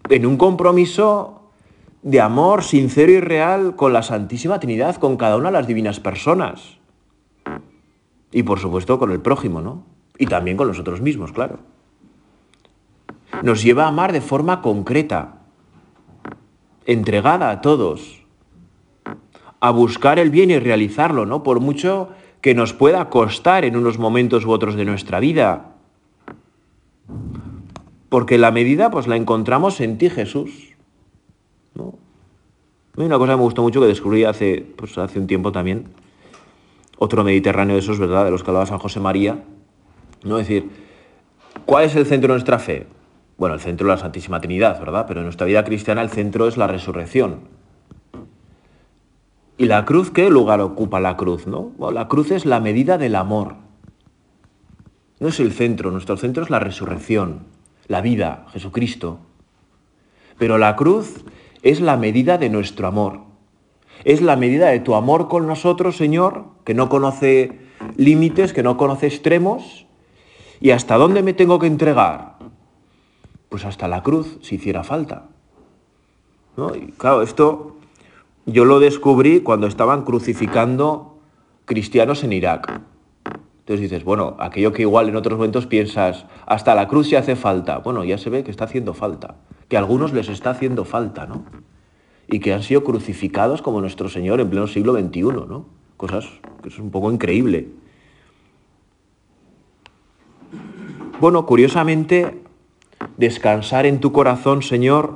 En 0.09 0.25
un 0.25 0.37
compromiso 0.37 1.46
de 2.01 2.21
amor 2.21 2.63
sincero 2.63 3.11
y 3.11 3.19
real 3.19 3.75
con 3.75 3.93
la 3.93 4.03
Santísima 4.03 4.59
Trinidad, 4.59 4.95
con 4.97 5.17
cada 5.17 5.37
una 5.37 5.49
de 5.49 5.53
las 5.53 5.67
divinas 5.67 5.99
personas. 5.99 6.77
Y 8.31 8.43
por 8.43 8.59
supuesto 8.59 8.99
con 8.99 9.11
el 9.11 9.19
prójimo, 9.19 9.61
¿no? 9.61 9.83
Y 10.17 10.27
también 10.27 10.57
con 10.57 10.67
nosotros 10.67 11.01
mismos, 11.01 11.31
claro. 11.31 11.59
Nos 13.43 13.63
lleva 13.63 13.85
a 13.85 13.89
amar 13.89 14.13
de 14.13 14.21
forma 14.21 14.61
concreta, 14.61 15.41
entregada 16.85 17.51
a 17.51 17.61
todos, 17.61 18.23
a 19.59 19.71
buscar 19.71 20.19
el 20.19 20.29
bien 20.29 20.51
y 20.51 20.59
realizarlo, 20.59 21.25
¿no? 21.25 21.43
Por 21.43 21.59
mucho 21.59 22.09
que 22.41 22.53
nos 22.53 22.73
pueda 22.73 23.09
costar 23.09 23.65
en 23.65 23.75
unos 23.75 23.99
momentos 23.99 24.45
u 24.45 24.51
otros 24.51 24.75
de 24.75 24.85
nuestra 24.85 25.19
vida. 25.19 25.75
Porque 28.09 28.37
la 28.37 28.51
medida 28.51 28.89
pues 28.89 29.07
la 29.07 29.15
encontramos 29.15 29.81
en 29.81 29.97
ti, 29.97 30.09
Jesús. 30.09 30.76
Una 32.95 33.17
cosa 33.17 33.33
que 33.33 33.37
me 33.37 33.43
gustó 33.43 33.61
mucho 33.61 33.79
que 33.79 33.87
descubrí 33.87 34.23
hace, 34.23 34.65
pues, 34.75 34.97
hace 34.97 35.19
un 35.19 35.27
tiempo 35.27 35.51
también. 35.51 35.85
Otro 36.97 37.23
mediterráneo 37.23 37.75
de 37.75 37.81
esos, 37.81 37.99
¿verdad? 37.99 38.25
De 38.25 38.31
los 38.31 38.43
que 38.43 38.49
hablaba 38.49 38.65
San 38.65 38.79
José 38.79 38.99
María. 38.99 39.43
¿No? 40.23 40.39
Es 40.39 40.47
decir, 40.47 40.69
¿cuál 41.65 41.85
es 41.85 41.95
el 41.95 42.05
centro 42.05 42.29
de 42.29 42.35
nuestra 42.35 42.57
fe? 42.57 42.87
Bueno, 43.37 43.53
el 43.53 43.61
centro 43.61 43.87
es 43.87 43.89
la 43.89 44.01
Santísima 44.01 44.41
Trinidad, 44.41 44.79
¿verdad? 44.79 45.05
Pero 45.07 45.19
en 45.19 45.25
nuestra 45.25 45.45
vida 45.45 45.63
cristiana 45.63 46.01
el 46.01 46.09
centro 46.09 46.47
es 46.47 46.57
la 46.57 46.65
resurrección. 46.65 47.41
¿Y 49.59 49.65
la 49.65 49.85
cruz 49.85 50.11
qué 50.11 50.29
lugar 50.29 50.61
ocupa 50.61 50.99
la 50.99 51.17
cruz? 51.17 51.47
¿no? 51.47 51.71
la 51.91 52.07
cruz 52.07 52.31
es 52.31 52.45
la 52.45 52.59
medida 52.59 52.97
del 52.97 53.15
amor. 53.15 53.55
No 55.19 55.29
es 55.29 55.39
el 55.39 55.51
centro, 55.51 55.89
nuestro 55.89 56.15
centro 56.17 56.43
es 56.43 56.51
la 56.51 56.59
resurrección, 56.59 57.45
la 57.87 58.01
vida, 58.01 58.45
Jesucristo. 58.51 59.19
Pero 60.37 60.59
la 60.59 60.75
cruz 60.75 61.23
es 61.67 61.81
la 61.81 61.97
medida 61.97 62.37
de 62.37 62.49
nuestro 62.49 62.87
amor. 62.87 63.19
Es 64.05 64.21
la 64.21 64.37
medida 64.37 64.69
de 64.69 64.79
tu 64.79 64.95
amor 64.95 65.27
con 65.27 65.47
nosotros, 65.47 65.97
Señor, 65.97 66.45
que 66.63 66.73
no 66.73 66.87
conoce 66.87 67.59
límites, 67.97 68.53
que 68.53 68.63
no 68.63 68.77
conoce 68.77 69.07
extremos. 69.07 69.85
¿Y 70.61 70.71
hasta 70.71 70.95
dónde 70.95 71.23
me 71.23 71.33
tengo 71.33 71.59
que 71.59 71.67
entregar? 71.67 72.35
Pues 73.49 73.65
hasta 73.65 73.89
la 73.89 74.01
cruz, 74.01 74.37
si 74.41 74.55
hiciera 74.55 74.85
falta. 74.85 75.25
¿No? 76.55 76.73
Y 76.73 76.93
claro, 76.93 77.21
esto 77.21 77.75
yo 78.45 78.63
lo 78.63 78.79
descubrí 78.79 79.41
cuando 79.41 79.67
estaban 79.67 80.05
crucificando 80.05 81.19
cristianos 81.65 82.23
en 82.23 82.31
Irak. 82.31 82.81
Entonces 83.59 83.81
dices, 83.81 84.05
bueno, 84.05 84.37
aquello 84.39 84.71
que 84.71 84.83
igual 84.83 85.09
en 85.09 85.17
otros 85.17 85.37
momentos 85.37 85.67
piensas, 85.67 86.27
hasta 86.45 86.75
la 86.75 86.87
cruz 86.87 87.09
se 87.09 87.17
hace 87.17 87.35
falta. 87.35 87.79
Bueno, 87.79 88.05
ya 88.05 88.17
se 88.17 88.29
ve 88.29 88.45
que 88.45 88.51
está 88.51 88.63
haciendo 88.63 88.93
falta, 88.93 89.35
que 89.67 89.75
a 89.75 89.79
algunos 89.79 90.13
les 90.13 90.29
está 90.29 90.51
haciendo 90.51 90.85
falta, 90.85 91.25
¿no? 91.25 91.43
Y 92.27 92.39
que 92.39 92.53
han 92.53 92.63
sido 92.63 92.83
crucificados 92.83 93.61
como 93.61 93.81
nuestro 93.81 94.09
Señor 94.09 94.39
en 94.41 94.49
pleno 94.49 94.67
siglo 94.67 94.93
XXI, 94.93 95.21
¿no? 95.21 95.65
Cosas 95.97 96.27
que 96.61 96.69
es 96.69 96.79
un 96.79 96.91
poco 96.91 97.11
increíble. 97.11 97.69
Bueno, 101.19 101.45
curiosamente, 101.45 102.43
descansar 103.17 103.85
en 103.85 103.99
tu 103.99 104.11
corazón, 104.11 104.61
Señor, 104.61 105.15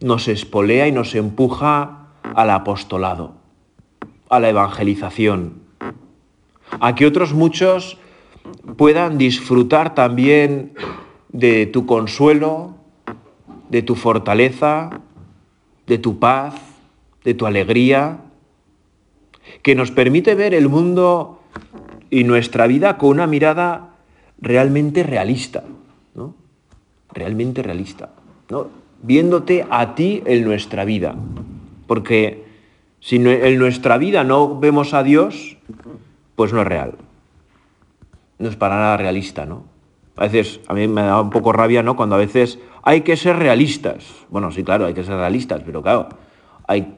nos 0.00 0.28
espolea 0.28 0.86
y 0.86 0.92
nos 0.92 1.14
empuja 1.14 2.08
al 2.22 2.50
apostolado, 2.50 3.34
a 4.28 4.38
la 4.38 4.50
evangelización, 4.50 5.62
a 6.80 6.94
que 6.94 7.06
otros 7.06 7.34
muchos 7.34 7.98
puedan 8.76 9.18
disfrutar 9.18 9.94
también 9.94 10.74
de 11.30 11.66
tu 11.66 11.86
consuelo, 11.86 12.73
de 13.68 13.82
tu 13.82 13.94
fortaleza, 13.94 15.00
de 15.86 15.98
tu 15.98 16.18
paz, 16.18 16.54
de 17.24 17.34
tu 17.34 17.46
alegría, 17.46 18.18
que 19.62 19.74
nos 19.74 19.90
permite 19.90 20.34
ver 20.34 20.54
el 20.54 20.68
mundo 20.68 21.40
y 22.10 22.24
nuestra 22.24 22.66
vida 22.66 22.96
con 22.98 23.10
una 23.10 23.26
mirada 23.26 23.94
realmente 24.40 25.02
realista, 25.02 25.64
¿no? 26.14 26.34
Realmente 27.12 27.62
realista, 27.62 28.10
¿no? 28.50 28.68
Viéndote 29.02 29.66
a 29.68 29.94
ti 29.94 30.22
en 30.24 30.44
nuestra 30.44 30.84
vida. 30.84 31.14
Porque 31.86 32.44
si 33.00 33.16
en 33.16 33.58
nuestra 33.58 33.98
vida 33.98 34.24
no 34.24 34.58
vemos 34.58 34.94
a 34.94 35.02
Dios, 35.02 35.58
pues 36.36 36.52
no 36.52 36.62
es 36.62 36.66
real. 36.66 36.94
No 38.38 38.48
es 38.48 38.56
para 38.56 38.76
nada 38.76 38.96
realista, 38.96 39.44
¿no? 39.44 39.64
A 40.16 40.24
veces, 40.24 40.60
a 40.68 40.74
mí 40.74 40.86
me 40.86 41.02
da 41.02 41.20
un 41.20 41.30
poco 41.30 41.52
rabia, 41.52 41.82
¿no? 41.82 41.96
Cuando 41.96 42.14
a 42.14 42.18
veces 42.18 42.58
hay 42.82 43.00
que 43.00 43.16
ser 43.16 43.36
realistas. 43.36 44.04
Bueno, 44.30 44.52
sí, 44.52 44.62
claro, 44.62 44.86
hay 44.86 44.94
que 44.94 45.02
ser 45.02 45.16
realistas, 45.16 45.62
pero 45.64 45.82
claro, 45.82 46.08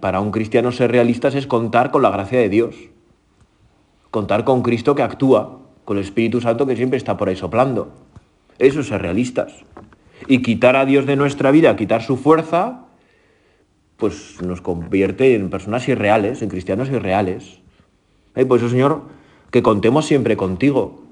para 0.00 0.20
un 0.20 0.30
cristiano 0.30 0.70
ser 0.72 0.90
realistas 0.90 1.34
es 1.34 1.46
contar 1.46 1.90
con 1.90 2.02
la 2.02 2.10
gracia 2.10 2.38
de 2.38 2.48
Dios. 2.48 2.74
Contar 4.10 4.44
con 4.44 4.62
Cristo 4.62 4.94
que 4.94 5.02
actúa, 5.02 5.60
con 5.84 5.96
el 5.96 6.04
Espíritu 6.04 6.40
Santo 6.40 6.66
que 6.66 6.76
siempre 6.76 6.98
está 6.98 7.16
por 7.16 7.28
ahí 7.28 7.36
soplando. 7.36 7.92
Eso 8.58 8.80
es 8.80 8.88
ser 8.88 9.02
realistas. 9.02 9.52
Y 10.28 10.42
quitar 10.42 10.76
a 10.76 10.84
Dios 10.84 11.06
de 11.06 11.16
nuestra 11.16 11.50
vida, 11.50 11.76
quitar 11.76 12.02
su 12.02 12.16
fuerza, 12.16 12.86
pues 13.96 14.40
nos 14.42 14.60
convierte 14.60 15.34
en 15.34 15.50
personas 15.50 15.88
irreales, 15.88 16.42
en 16.42 16.48
cristianos 16.48 16.88
irreales. 16.88 17.60
Y 18.34 18.44
por 18.44 18.58
eso, 18.58 18.68
Señor, 18.68 19.02
que 19.50 19.62
contemos 19.62 20.06
siempre 20.06 20.36
contigo. 20.36 21.05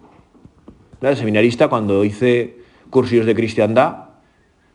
El 1.10 1.16
seminarista, 1.16 1.68
cuando 1.68 2.04
hice 2.04 2.58
cursillos 2.90 3.26
de 3.26 3.34
cristiandad, 3.34 4.04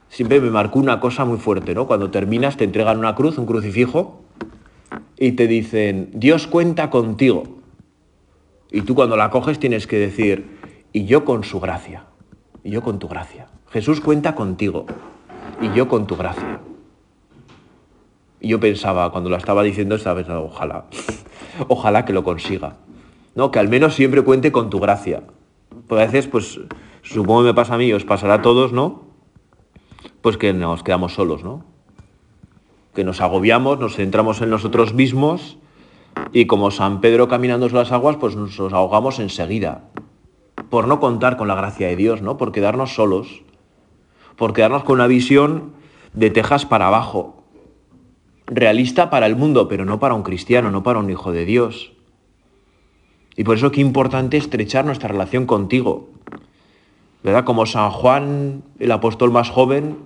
siempre 0.09 0.39
me 0.41 0.49
marcó 0.49 0.79
una 0.79 0.99
cosa 0.99 1.25
muy 1.25 1.37
fuerte, 1.37 1.73
¿no? 1.73 1.87
Cuando 1.87 2.11
terminas 2.11 2.57
te 2.57 2.63
entregan 2.63 2.99
una 2.99 3.15
cruz, 3.15 3.37
un 3.37 3.45
crucifijo, 3.45 4.21
y 5.17 5.33
te 5.33 5.47
dicen, 5.47 6.09
Dios 6.13 6.47
cuenta 6.47 6.89
contigo. 6.89 7.43
Y 8.71 8.81
tú 8.81 8.95
cuando 8.95 9.17
la 9.17 9.29
coges 9.29 9.59
tienes 9.59 9.87
que 9.87 9.97
decir, 9.97 10.57
y 10.93 11.05
yo 11.05 11.25
con 11.25 11.43
su 11.43 11.59
gracia, 11.59 12.05
y 12.63 12.71
yo 12.71 12.81
con 12.81 12.99
tu 12.99 13.07
gracia. 13.07 13.47
Jesús 13.71 14.01
cuenta 14.01 14.35
contigo, 14.35 14.85
y 15.61 15.73
yo 15.75 15.87
con 15.87 16.07
tu 16.07 16.15
gracia. 16.15 16.59
Y 18.39 18.49
yo 18.49 18.59
pensaba, 18.59 19.11
cuando 19.11 19.29
la 19.29 19.37
estaba 19.37 19.63
diciendo, 19.63 19.95
estaba 19.95 20.17
pensando, 20.17 20.45
ojalá, 20.45 20.85
ojalá 21.67 22.05
que 22.05 22.13
lo 22.13 22.23
consiga. 22.23 22.77
¿no? 23.35 23.51
Que 23.51 23.59
al 23.59 23.69
menos 23.69 23.95
siempre 23.95 24.21
cuente 24.23 24.51
con 24.51 24.69
tu 24.69 24.79
gracia. 24.79 25.23
Porque 25.89 26.03
a 26.03 26.05
veces, 26.05 26.27
pues, 26.27 26.59
supongo 27.01 27.41
que 27.41 27.47
me 27.47 27.53
pasa 27.55 27.73
a 27.73 27.77
mí, 27.79 27.91
os 27.91 28.05
pasará 28.05 28.35
a 28.35 28.41
todos, 28.43 28.71
¿no? 28.71 29.05
Pues 30.21 30.37
que 30.37 30.53
nos 30.53 30.83
quedamos 30.83 31.15
solos, 31.15 31.43
¿no? 31.43 31.65
Que 32.93 33.03
nos 33.03 33.21
agobiamos, 33.21 33.79
nos 33.79 33.95
centramos 33.95 34.39
en 34.41 34.51
nosotros 34.51 34.93
mismos 34.93 35.57
y 36.31 36.45
como 36.45 36.69
San 36.69 37.01
Pedro 37.01 37.27
caminando 37.27 37.69
sobre 37.69 37.81
las 37.81 37.91
aguas, 37.91 38.17
pues 38.17 38.35
nos 38.35 38.59
ahogamos 38.59 39.17
enseguida. 39.17 39.89
Por 40.69 40.87
no 40.87 40.99
contar 40.99 41.37
con 41.37 41.47
la 41.47 41.55
gracia 41.55 41.87
de 41.87 41.95
Dios, 41.95 42.21
¿no? 42.21 42.37
Por 42.37 42.51
quedarnos 42.51 42.93
solos. 42.93 43.41
Por 44.35 44.53
quedarnos 44.53 44.83
con 44.83 44.95
una 44.95 45.07
visión 45.07 45.73
de 46.13 46.29
tejas 46.29 46.67
para 46.67 46.85
abajo, 46.85 47.45
realista 48.45 49.09
para 49.09 49.25
el 49.25 49.35
mundo, 49.35 49.67
pero 49.67 49.85
no 49.85 49.99
para 49.99 50.13
un 50.13 50.21
cristiano, 50.21 50.69
no 50.69 50.83
para 50.83 50.99
un 50.99 51.09
hijo 51.09 51.31
de 51.31 51.45
Dios. 51.45 51.93
Y 53.35 53.43
por 53.43 53.57
eso 53.57 53.71
qué 53.71 53.81
importante 53.81 54.37
estrechar 54.37 54.85
nuestra 54.85 55.09
relación 55.09 55.45
contigo. 55.45 56.09
¿Verdad? 57.23 57.43
Como 57.43 57.65
San 57.65 57.91
Juan, 57.91 58.63
el 58.79 58.91
apóstol 58.91 59.31
más 59.31 59.49
joven, 59.49 59.97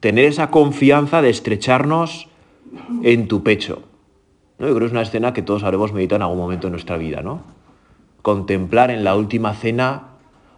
tener 0.00 0.24
esa 0.24 0.50
confianza 0.50 1.22
de 1.22 1.30
estrecharnos 1.30 2.28
en 3.02 3.28
tu 3.28 3.42
pecho. 3.42 3.82
¿No? 4.58 4.66
Yo 4.66 4.74
creo 4.74 4.80
que 4.80 4.86
es 4.86 4.92
una 4.92 5.02
escena 5.02 5.32
que 5.32 5.42
todos 5.42 5.62
habremos 5.62 5.92
meditado 5.92 6.16
en 6.16 6.22
algún 6.22 6.38
momento 6.38 6.66
de 6.66 6.72
nuestra 6.72 6.96
vida, 6.96 7.22
¿no? 7.22 7.42
Contemplar 8.22 8.90
en 8.90 9.04
la 9.04 9.14
última 9.14 9.54
cena 9.54 10.08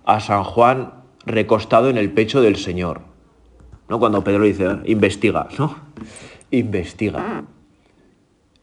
a 0.05 0.21
San 0.21 0.45
Juan 0.45 0.93
recostado 1.27 1.89
en 1.91 1.99
el 1.99 2.11
pecho 2.11 2.41
del 2.41 2.57
Señor. 2.57 3.03
¿No? 3.89 3.99
Cuando 3.99 4.23
Pedro 4.23 4.45
dice, 4.45 4.79
investiga, 4.85 5.49
¿no? 5.59 5.77
investiga. 6.51 7.45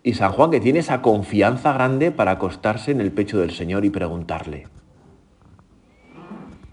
Y 0.08 0.14
San 0.14 0.32
Juan 0.32 0.52
que 0.52 0.62
tiene 0.62 0.80
esa 0.80 1.02
confianza 1.02 1.74
grande 1.74 2.12
para 2.12 2.32
acostarse 2.32 2.92
en 2.92 3.02
el 3.02 3.12
pecho 3.12 3.40
del 3.40 3.52
Señor 3.52 3.84
y 3.84 3.90
preguntarle. 3.90 4.70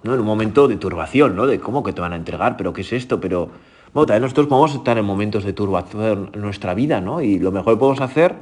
¿no? 0.05 0.15
En 0.15 0.21
un 0.21 0.25
momento 0.25 0.69
de 0.69 0.77
turbación, 0.77 1.35
¿no? 1.35 1.49
De 1.49 1.59
cómo 1.59 1.83
que 1.83 1.93
te 1.93 2.01
van 2.01 2.13
a 2.13 2.17
entregar, 2.17 2.57
pero 2.57 2.73
qué 2.73 2.83
es 2.83 2.93
esto, 2.93 3.21
pero... 3.21 3.51
Bueno, 3.93 4.07
también 4.07 4.23
nosotros 4.23 4.47
podemos 4.47 4.73
estar 4.77 4.97
en 4.99 5.05
momentos 5.05 5.43
de 5.43 5.53
turbación 5.53 6.31
en 6.33 6.43
nuestra 6.43 6.75
vida, 6.75 7.01
¿no? 7.01 7.23
Y 7.23 7.41
lo 7.41 7.51
mejor 7.51 7.75
que 7.75 7.81
podemos 7.81 8.01
hacer 8.03 8.37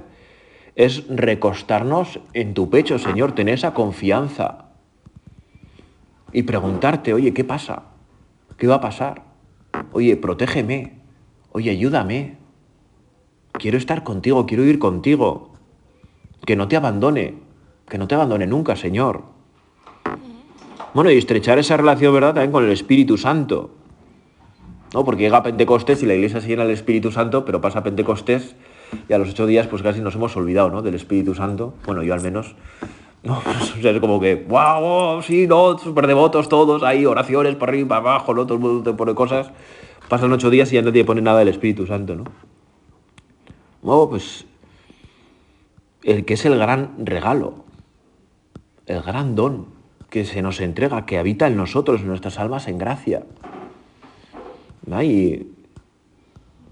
es 0.76 1.08
recostarnos 1.08 2.20
en 2.34 2.52
tu 2.52 2.68
pecho, 2.68 2.98
Señor, 2.98 3.32
tener 3.32 3.54
esa 3.54 3.72
confianza 3.72 4.66
y 6.34 6.42
preguntarte, 6.42 7.14
oye, 7.14 7.32
¿qué 7.32 7.44
pasa? 7.44 7.84
¿Qué 8.58 8.66
va 8.66 8.74
a 8.74 8.80
pasar? 8.82 9.22
Oye, 9.92 10.18
protégeme. 10.18 11.00
Oye, 11.50 11.70
ayúdame. 11.70 12.41
Quiero 13.52 13.78
estar 13.78 14.02
contigo, 14.02 14.46
quiero 14.46 14.64
ir 14.64 14.78
contigo. 14.78 15.50
Que 16.44 16.56
no 16.56 16.68
te 16.68 16.76
abandone, 16.76 17.34
que 17.88 17.98
no 17.98 18.08
te 18.08 18.14
abandone 18.14 18.46
nunca, 18.46 18.76
Señor. 18.76 19.22
Bueno, 20.94 21.10
y 21.10 21.16
estrechar 21.16 21.58
esa 21.58 21.76
relación, 21.76 22.12
¿verdad?, 22.12 22.34
también 22.34 22.52
con 22.52 22.64
el 22.64 22.70
Espíritu 22.70 23.16
Santo. 23.16 23.70
¿No? 24.92 25.04
Porque 25.04 25.22
llega 25.22 25.42
Pentecostés 25.42 26.02
y 26.02 26.06
la 26.06 26.14
iglesia 26.14 26.40
se 26.40 26.48
llena 26.48 26.64
del 26.64 26.72
Espíritu 26.72 27.10
Santo, 27.10 27.44
pero 27.44 27.60
pasa 27.60 27.82
Pentecostés 27.82 28.56
y 29.08 29.12
a 29.12 29.18
los 29.18 29.30
ocho 29.30 29.46
días 29.46 29.66
pues 29.68 29.80
casi 29.82 30.00
nos 30.00 30.14
hemos 30.16 30.36
olvidado, 30.36 30.68
¿no?, 30.68 30.82
del 30.82 30.94
Espíritu 30.94 31.34
Santo. 31.34 31.74
Bueno, 31.86 32.02
yo 32.02 32.12
al 32.12 32.20
menos. 32.20 32.54
¿no? 33.22 33.38
O 33.38 33.80
sea, 33.80 33.92
es 33.92 34.00
como 34.00 34.20
que, 34.20 34.34
wow, 34.48 35.22
sí, 35.22 35.46
no, 35.46 35.78
súper 35.78 36.06
devotos 36.06 36.48
todos, 36.48 36.82
hay 36.82 37.06
oraciones 37.06 37.54
por 37.54 37.68
arriba, 37.68 37.88
para 37.88 38.00
abajo, 38.00 38.34
¿no? 38.34 38.44
Todo 38.44 38.54
el 38.54 38.60
mundo 38.60 38.90
te 38.90 38.96
pone 38.96 39.14
cosas. 39.14 39.50
Pasan 40.08 40.32
ocho 40.32 40.50
días 40.50 40.70
y 40.72 40.74
ya 40.74 40.82
nadie 40.82 41.04
pone 41.04 41.22
nada 41.22 41.38
del 41.38 41.48
Espíritu 41.48 41.86
Santo, 41.86 42.16
¿no? 42.16 42.24
Bueno, 43.82 44.08
pues 44.08 44.46
el 46.04 46.24
que 46.24 46.34
es 46.34 46.44
el 46.44 46.56
gran 46.56 47.04
regalo, 47.04 47.64
el 48.86 49.02
gran 49.02 49.34
don 49.34 49.66
que 50.08 50.24
se 50.24 50.40
nos 50.40 50.60
entrega, 50.60 51.04
que 51.04 51.18
habita 51.18 51.48
en 51.48 51.56
nosotros, 51.56 52.00
en 52.02 52.06
nuestras 52.08 52.38
almas, 52.38 52.68
en 52.68 52.78
gracia. 52.78 53.24
Y 55.02 55.46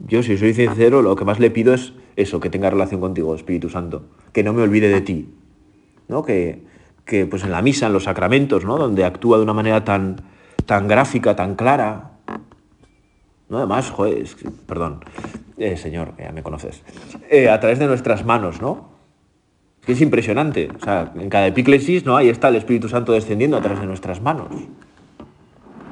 yo, 0.06 0.22
si 0.22 0.36
soy 0.36 0.54
sincero, 0.54 1.02
lo 1.02 1.16
que 1.16 1.24
más 1.24 1.40
le 1.40 1.50
pido 1.50 1.74
es 1.74 1.94
eso, 2.16 2.38
que 2.38 2.50
tenga 2.50 2.70
relación 2.70 3.00
contigo, 3.00 3.34
Espíritu 3.34 3.70
Santo, 3.70 4.04
que 4.32 4.44
no 4.44 4.52
me 4.52 4.62
olvide 4.62 4.88
de 4.88 5.00
ti, 5.00 5.28
¿no? 6.06 6.22
Que, 6.22 6.64
que 7.04 7.26
pues 7.26 7.42
en 7.44 7.50
la 7.50 7.62
misa, 7.62 7.86
en 7.86 7.92
los 7.92 8.04
sacramentos, 8.04 8.64
¿no? 8.64 8.76
Donde 8.76 9.04
actúa 9.04 9.38
de 9.38 9.44
una 9.44 9.54
manera 9.54 9.84
tan, 9.84 10.16
tan 10.66 10.86
gráfica, 10.86 11.34
tan 11.34 11.54
clara, 11.54 12.18
¿no? 13.50 13.58
Además, 13.58 13.90
joder, 13.90 14.24
perdón, 14.66 15.04
eh, 15.58 15.76
Señor, 15.76 16.14
ya 16.18 16.32
me 16.32 16.42
conoces, 16.42 16.82
eh, 17.28 17.50
a 17.50 17.60
través 17.60 17.78
de 17.78 17.86
nuestras 17.86 18.24
manos, 18.24 18.62
¿no? 18.62 18.88
Es 19.80 19.86
que 19.86 19.92
es 19.92 20.00
impresionante. 20.00 20.70
O 20.74 20.82
sea, 20.82 21.12
en 21.14 21.28
cada 21.28 21.46
epíclesis, 21.48 22.04
¿no? 22.04 22.16
Ahí 22.16 22.28
está 22.28 22.48
el 22.48 22.56
Espíritu 22.56 22.88
Santo 22.88 23.12
descendiendo 23.12 23.56
a 23.56 23.60
través 23.60 23.80
de 23.80 23.86
nuestras 23.86 24.22
manos. 24.22 24.48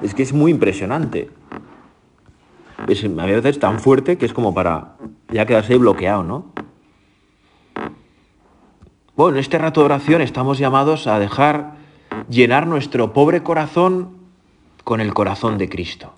Es 0.02 0.14
que 0.14 0.22
es 0.22 0.32
muy 0.32 0.52
impresionante. 0.52 1.30
Es 2.86 3.04
a 3.04 3.26
veces 3.26 3.58
tan 3.58 3.80
fuerte 3.80 4.16
que 4.16 4.26
es 4.26 4.32
como 4.32 4.54
para 4.54 4.96
ya 5.32 5.44
quedarse 5.46 5.76
bloqueado, 5.76 6.22
¿no? 6.22 6.52
Bueno, 9.16 9.36
en 9.36 9.40
este 9.40 9.58
rato 9.58 9.80
de 9.80 9.86
oración 9.86 10.22
estamos 10.22 10.58
llamados 10.58 11.08
a 11.08 11.18
dejar 11.18 11.74
llenar 12.28 12.68
nuestro 12.68 13.12
pobre 13.12 13.42
corazón 13.42 14.16
con 14.84 15.00
el 15.00 15.12
corazón 15.12 15.58
de 15.58 15.68
Cristo. 15.68 16.14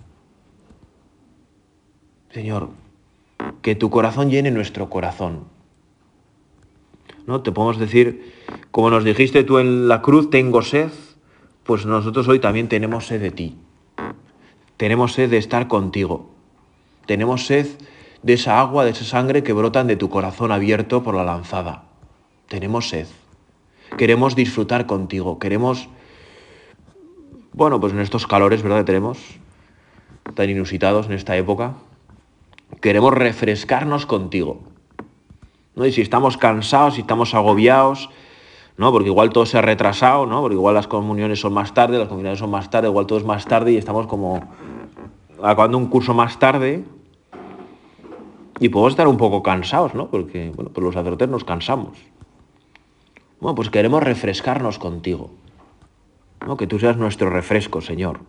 Señor, 2.32 2.70
que 3.62 3.74
tu 3.74 3.90
corazón 3.90 4.30
llene 4.30 4.50
nuestro 4.50 4.88
corazón 4.88 5.44
¿no? 7.26 7.42
Te 7.42 7.52
podemos 7.52 7.78
decir, 7.78 8.32
como 8.70 8.90
nos 8.90 9.04
dijiste 9.04 9.44
tú 9.44 9.58
en 9.58 9.88
la 9.88 10.02
cruz, 10.02 10.30
tengo 10.30 10.62
sed, 10.62 10.90
pues 11.64 11.86
nosotros 11.86 12.28
hoy 12.28 12.40
también 12.40 12.68
tenemos 12.68 13.06
sed 13.06 13.20
de 13.20 13.30
ti. 13.30 13.56
Tenemos 14.76 15.12
sed 15.12 15.30
de 15.30 15.38
estar 15.38 15.68
contigo. 15.68 16.30
Tenemos 17.06 17.46
sed 17.46 17.66
de 18.22 18.32
esa 18.34 18.60
agua, 18.60 18.84
de 18.84 18.90
esa 18.90 19.04
sangre 19.04 19.42
que 19.42 19.52
brotan 19.52 19.86
de 19.86 19.96
tu 19.96 20.08
corazón 20.08 20.52
abierto 20.52 21.02
por 21.02 21.14
la 21.14 21.24
lanzada. 21.24 21.84
Tenemos 22.48 22.88
sed. 22.88 23.06
Queremos 23.96 24.34
disfrutar 24.36 24.86
contigo. 24.86 25.38
Queremos, 25.38 25.88
bueno, 27.52 27.80
pues 27.80 27.92
en 27.92 28.00
estos 28.00 28.26
calores, 28.26 28.62
¿verdad? 28.62 28.78
Que 28.78 28.84
tenemos 28.84 29.18
tan 30.34 30.48
inusitados 30.48 31.06
en 31.06 31.12
esta 31.12 31.36
época. 31.36 31.74
Queremos 32.80 33.12
refrescarnos 33.14 34.06
contigo. 34.06 34.60
Y 35.76 35.92
si 35.92 36.00
estamos 36.00 36.36
cansados, 36.36 36.94
si 36.94 37.00
estamos 37.00 37.34
agobiados, 37.34 38.10
¿no? 38.76 38.92
Porque 38.92 39.08
igual 39.08 39.30
todo 39.30 39.46
se 39.46 39.58
ha 39.58 39.62
retrasado, 39.62 40.26
¿no? 40.26 40.40
Porque 40.40 40.56
igual 40.56 40.74
las 40.74 40.86
comuniones 40.86 41.40
son 41.40 41.52
más 41.52 41.74
tarde, 41.74 41.98
las 41.98 42.08
comuniones 42.08 42.38
son 42.38 42.50
más 42.50 42.70
tarde, 42.70 42.88
igual 42.88 43.06
todo 43.06 43.18
es 43.18 43.24
más 43.24 43.46
tarde 43.46 43.72
y 43.72 43.76
estamos 43.76 44.06
como 44.06 44.40
acabando 45.42 45.78
un 45.78 45.86
curso 45.86 46.14
más 46.14 46.38
tarde 46.38 46.84
y 48.58 48.68
podemos 48.68 48.92
estar 48.92 49.08
un 49.08 49.16
poco 49.16 49.42
cansados, 49.42 49.94
¿no? 49.94 50.08
Porque, 50.08 50.52
bueno, 50.54 50.70
pues 50.72 50.84
los 50.84 50.94
sacerdotes 50.94 51.28
nos 51.28 51.44
cansamos. 51.44 51.98
Bueno, 53.40 53.54
pues 53.54 53.70
queremos 53.70 54.02
refrescarnos 54.02 54.78
contigo. 54.78 55.30
¿no? 56.46 56.56
Que 56.56 56.66
tú 56.66 56.78
seas 56.78 56.96
nuestro 56.96 57.30
refresco, 57.30 57.80
Señor. 57.80 58.20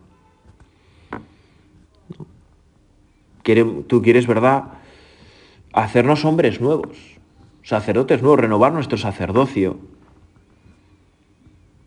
Tú 3.42 4.02
quieres, 4.02 4.26
¿verdad? 4.26 4.64
Hacernos 5.72 6.24
hombres 6.24 6.60
nuevos 6.60 7.12
sacerdotes 7.62 8.22
nuevos, 8.22 8.40
renovar 8.40 8.72
nuestro 8.72 8.98
sacerdocio. 8.98 9.78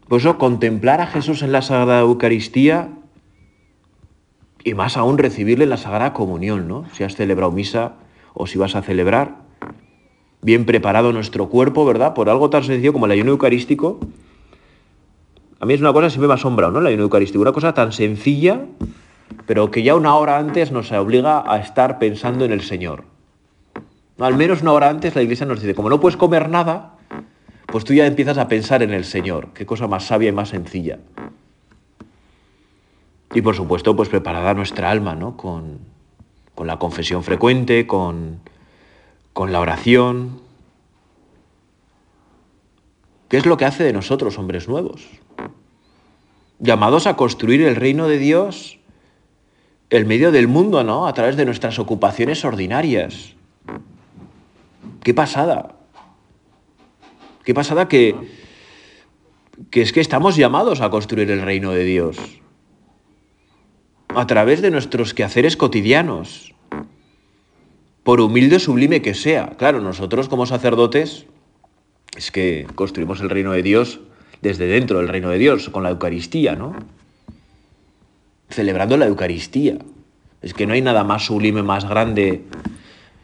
Por 0.07 0.19
eso 0.19 0.37
contemplar 0.37 1.01
a 1.01 1.07
Jesús 1.07 1.41
en 1.41 1.51
la 1.51 1.61
Sagrada 1.61 1.99
Eucaristía 1.99 2.89
y 4.63 4.73
más 4.73 4.97
aún 4.97 5.17
recibirle 5.17 5.63
en 5.63 5.69
la 5.69 5.77
Sagrada 5.77 6.13
Comunión, 6.13 6.67
¿no? 6.67 6.85
Si 6.93 7.03
has 7.03 7.15
celebrado 7.15 7.51
misa 7.51 7.93
o 8.33 8.47
si 8.47 8.57
vas 8.57 8.75
a 8.75 8.81
celebrar, 8.81 9.43
bien 10.41 10.65
preparado 10.65 11.11
nuestro 11.11 11.49
cuerpo, 11.49 11.85
¿verdad? 11.85 12.13
Por 12.13 12.29
algo 12.29 12.49
tan 12.49 12.63
sencillo 12.63 12.93
como 12.93 13.05
el 13.07 13.11
ayuno 13.11 13.31
eucarístico. 13.31 13.99
A 15.59 15.65
mí 15.65 15.73
es 15.73 15.81
una 15.81 15.93
cosa 15.93 16.07
que 16.07 16.11
siempre 16.11 16.27
me 16.27 16.33
ha 16.33 16.35
asombrado, 16.35 16.71
¿no? 16.71 16.79
El 16.79 16.87
ayuno 16.87 17.03
eucarístico, 17.03 17.41
una 17.41 17.51
cosa 17.51 17.73
tan 17.73 17.91
sencilla, 17.91 18.65
pero 19.45 19.71
que 19.71 19.83
ya 19.83 19.95
una 19.95 20.15
hora 20.15 20.38
antes 20.38 20.71
nos 20.71 20.91
obliga 20.91 21.43
a 21.51 21.57
estar 21.57 21.99
pensando 21.99 22.45
en 22.45 22.51
el 22.51 22.61
Señor. 22.61 23.03
Al 24.19 24.35
menos 24.35 24.61
una 24.61 24.71
hora 24.71 24.89
antes 24.89 25.15
la 25.15 25.21
iglesia 25.21 25.45
nos 25.45 25.61
dice, 25.61 25.75
como 25.75 25.89
no 25.89 25.99
puedes 25.99 26.17
comer 26.17 26.49
nada, 26.49 26.93
pues 27.67 27.83
tú 27.83 27.93
ya 27.93 28.05
empiezas 28.05 28.38
a 28.38 28.47
pensar 28.47 28.81
en 28.83 28.93
el 28.93 29.03
Señor. 29.03 29.49
Qué 29.53 29.65
cosa 29.65 29.88
más 29.88 30.05
sabia 30.05 30.29
y 30.29 30.31
más 30.31 30.49
sencilla. 30.49 30.99
Y 33.33 33.41
por 33.41 33.55
supuesto, 33.55 33.95
pues 33.95 34.07
preparada 34.07 34.53
nuestra 34.53 34.89
alma, 34.89 35.15
¿no? 35.15 35.35
Con, 35.35 35.79
con 36.53 36.67
la 36.67 36.79
confesión 36.79 37.23
frecuente, 37.23 37.85
con, 37.85 38.39
con 39.33 39.51
la 39.51 39.59
oración. 39.59 40.39
¿Qué 43.27 43.35
es 43.38 43.45
lo 43.45 43.57
que 43.57 43.65
hace 43.65 43.83
de 43.83 43.91
nosotros 43.91 44.38
hombres 44.38 44.69
nuevos? 44.69 45.05
Llamados 46.59 47.05
a 47.07 47.17
construir 47.17 47.61
el 47.63 47.75
reino 47.75 48.07
de 48.07 48.17
Dios, 48.17 48.79
el 49.97 50.05
medio 50.05 50.31
del 50.31 50.47
mundo, 50.47 50.84
¿no? 50.84 51.08
A 51.08 51.13
través 51.13 51.36
de 51.38 51.45
nuestras 51.45 51.79
ocupaciones 51.79 52.43
ordinarias. 52.45 53.36
Qué 55.03 55.13
pasada. 55.13 55.75
Qué 57.43 57.53
pasada 57.53 57.88
que, 57.88 58.15
que 59.69 59.81
es 59.81 59.93
que 59.93 60.01
estamos 60.01 60.36
llamados 60.36 60.81
a 60.81 60.89
construir 60.89 61.29
el 61.31 61.41
reino 61.41 61.71
de 61.71 61.84
Dios 61.84 62.17
a 64.15 64.27
través 64.27 64.62
de 64.62 64.71
nuestros 64.71 65.13
quehaceres 65.13 65.58
cotidianos, 65.58 66.55
por 68.03 68.21
humilde 68.21 68.55
o 68.55 68.60
sublime 68.60 69.01
que 69.01 69.13
sea. 69.13 69.51
Claro, 69.58 69.81
nosotros 69.81 70.29
como 70.29 70.45
sacerdotes 70.45 71.25
es 72.15 72.31
que 72.31 72.65
construimos 72.75 73.19
el 73.19 73.29
reino 73.29 73.51
de 73.51 73.62
Dios 73.62 73.99
desde 74.41 74.67
dentro 74.67 74.99
del 74.99 75.10
reino 75.10 75.29
de 75.29 75.38
Dios, 75.38 75.69
con 75.69 75.84
la 75.84 75.89
Eucaristía, 75.89 76.55
¿no? 76.55 76.75
Celebrando 78.49 78.97
la 78.97 79.08
Eucaristía. 79.08 79.77
Es 80.41 80.53
que 80.53 80.67
no 80.67 80.73
hay 80.73 80.81
nada 80.81 81.03
más 81.03 81.25
sublime, 81.25 81.63
más 81.63 81.86
grande 81.86 82.45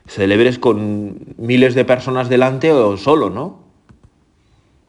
celebres 0.07 0.59
con 0.59 1.19
miles 1.37 1.73
de 1.73 1.85
personas 1.85 2.27
delante 2.27 2.71
o 2.71 2.97
solo, 2.97 3.29
¿no? 3.29 3.63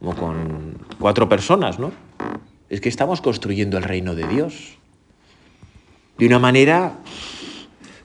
O 0.01 0.15
con 0.15 0.79
cuatro 0.99 1.29
personas, 1.29 1.79
¿no? 1.79 1.93
Es 2.69 2.81
que 2.81 2.89
estamos 2.89 3.21
construyendo 3.21 3.79
el 3.79 3.85
reino 3.85 4.15
de 4.17 4.27
Dios. 4.27 4.79
De 6.19 6.27
una 6.27 6.41
manera 6.41 6.99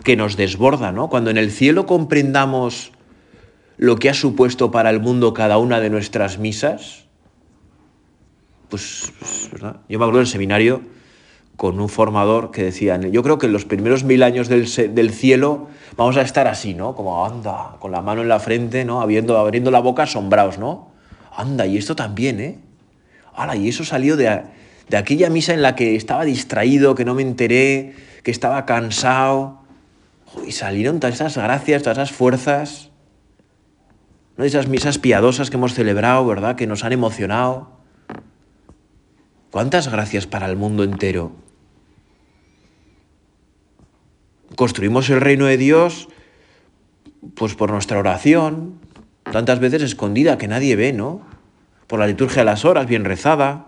que 0.04 0.16
nos 0.16 0.38
desborda, 0.38 0.92
¿no? 0.92 1.10
Cuando 1.10 1.32
en 1.32 1.38
el 1.38 1.50
cielo 1.50 1.88
comprendamos 1.88 2.92
lo 3.78 3.98
que 3.98 4.10
ha 4.10 4.14
supuesto 4.14 4.70
para 4.70 4.90
el 4.90 5.00
mundo 5.00 5.34
cada 5.34 5.58
una 5.58 5.80
de 5.80 5.90
nuestras 5.90 6.38
misas, 6.38 7.06
pues, 8.70 9.12
pues 9.20 9.50
¿verdad? 9.52 9.82
yo 9.90 9.98
me 9.98 10.06
acuerdo 10.06 10.20
del 10.20 10.28
seminario 10.28 10.82
con 11.58 11.80
un 11.80 11.90
formador 11.90 12.52
que 12.52 12.64
decía, 12.64 13.00
yo 13.02 13.24
creo 13.24 13.40
que 13.40 13.48
en 13.48 13.52
los 13.52 13.66
primeros 13.66 14.04
mil 14.04 14.22
años 14.22 14.48
del, 14.48 14.68
cielo 14.68 15.68
vamos 15.98 16.16
a 16.16 16.22
estar 16.22 16.48
así, 16.48 16.76
¿no? 16.76 16.96
Como 16.96 17.26
anda, 17.26 17.78
con 17.80 17.92
la 17.92 18.04
mano 18.04 18.22
en 18.22 18.30
la 18.30 18.40
frente, 18.40 18.86
¿no? 18.86 19.02
Abriendo, 19.02 19.40
abriendo 19.40 19.72
la 19.72 19.80
boca 19.80 20.04
asombrados, 20.04 20.60
¿no? 20.60 20.92
Anda, 21.36 21.66
y 21.66 21.78
esto 21.78 21.96
también, 21.96 22.40
¿eh? 22.40 22.60
¡Hala! 23.36 23.56
Y 23.56 23.70
eso 23.70 23.84
salió 23.84 24.16
de, 24.18 24.44
de 24.88 24.98
aquella 24.98 25.32
misa 25.32 25.56
en 25.56 25.64
la 25.64 25.76
que 25.76 25.96
estaba 25.96 26.26
distraído, 26.26 26.94
que 26.94 27.06
no 27.06 27.16
me 27.16 27.24
enteré, 27.24 27.96
que 28.22 28.30
estaba 28.30 28.66
cansado. 28.68 29.64
Y 30.46 30.52
salieron 30.52 31.00
todas 31.00 31.16
esas 31.16 31.38
gracias, 31.38 31.82
todas 31.82 31.98
esas 31.98 32.12
fuerzas. 32.12 32.92
¿no? 34.38 34.44
Esas 34.44 34.68
misas 34.68 35.00
piadosas 35.00 35.50
que 35.50 35.58
hemos 35.58 35.74
celebrado, 35.74 36.24
¿verdad? 36.28 36.56
Que 36.56 36.68
nos 36.68 36.84
han 36.84 36.94
emocionado. 36.94 37.72
¿Cuántas 39.50 39.88
gracias 39.88 40.28
para 40.28 40.46
el 40.46 40.56
mundo 40.56 40.84
entero? 40.84 41.47
Construimos 44.58 45.08
el 45.12 45.22
reino 45.22 45.46
de 45.46 45.56
Dios 45.56 46.10
pues 47.36 47.54
por 47.54 47.70
nuestra 47.70 48.00
oración, 48.00 48.80
tantas 49.32 49.60
veces 49.60 49.84
escondida 49.84 50.40
que 50.40 50.48
nadie 50.48 50.76
ve, 50.76 50.94
¿no? 50.94 51.22
Por 51.86 52.00
la 52.00 52.08
liturgia 52.08 52.42
de 52.42 52.46
las 52.46 52.66
horas, 52.66 52.88
bien 52.88 53.06
rezada. 53.06 53.68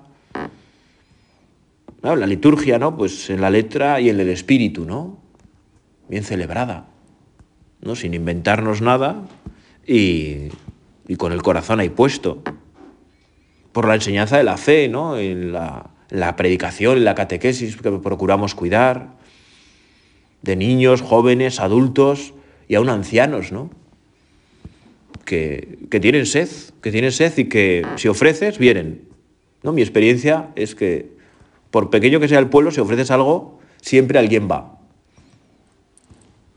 La 2.01 2.15
liturgia, 2.25 2.79
¿no? 2.79 2.97
Pues 2.97 3.29
en 3.29 3.39
la 3.39 3.51
letra 3.51 4.01
y 4.01 4.09
en 4.09 4.19
el 4.19 4.29
espíritu, 4.29 4.83
¿no? 4.85 5.19
Bien 6.07 6.23
celebrada, 6.23 6.87
¿no? 7.81 7.95
Sin 7.95 8.15
inventarnos 8.15 8.81
nada 8.81 9.21
y, 9.85 10.49
con 11.19 11.33
el 11.33 11.43
corazón 11.43 11.81
ahí 11.81 11.89
puesto. 11.89 12.41
Por 13.73 13.87
la 13.87 13.93
enseñanza 13.93 14.37
de 14.37 14.43
la 14.43 14.57
fe, 14.57 14.89
¿no? 14.89 15.19
En 15.19 15.51
la, 15.51 15.91
la 16.09 16.35
predicación, 16.35 16.97
en 16.97 17.05
la 17.05 17.13
catequesis 17.13 17.77
que 17.77 17.91
procuramos 17.91 18.55
cuidar, 18.55 19.18
de 20.41 20.55
niños, 20.55 21.01
jóvenes, 21.01 21.59
adultos 21.59 22.33
y 22.67 22.75
aún 22.75 22.89
ancianos, 22.89 23.51
¿no? 23.51 23.69
Que, 25.25 25.79
que, 25.91 25.99
tienen 25.99 26.25
sed, 26.25 26.49
que 26.81 26.91
tienen 26.91 27.11
sed 27.11 27.37
y 27.37 27.45
que 27.45 27.85
si 27.97 28.07
ofreces, 28.07 28.57
vienen. 28.57 29.01
¿no? 29.63 29.73
Mi 29.73 29.81
experiencia 29.81 30.49
es 30.55 30.75
que 30.75 31.11
por 31.71 31.89
pequeño 31.89 32.19
que 32.19 32.27
sea 32.27 32.39
el 32.39 32.47
pueblo, 32.47 32.71
si 32.71 32.81
ofreces 32.81 33.11
algo, 33.11 33.59
siempre 33.81 34.17
alguien 34.17 34.49
va. 34.49 34.79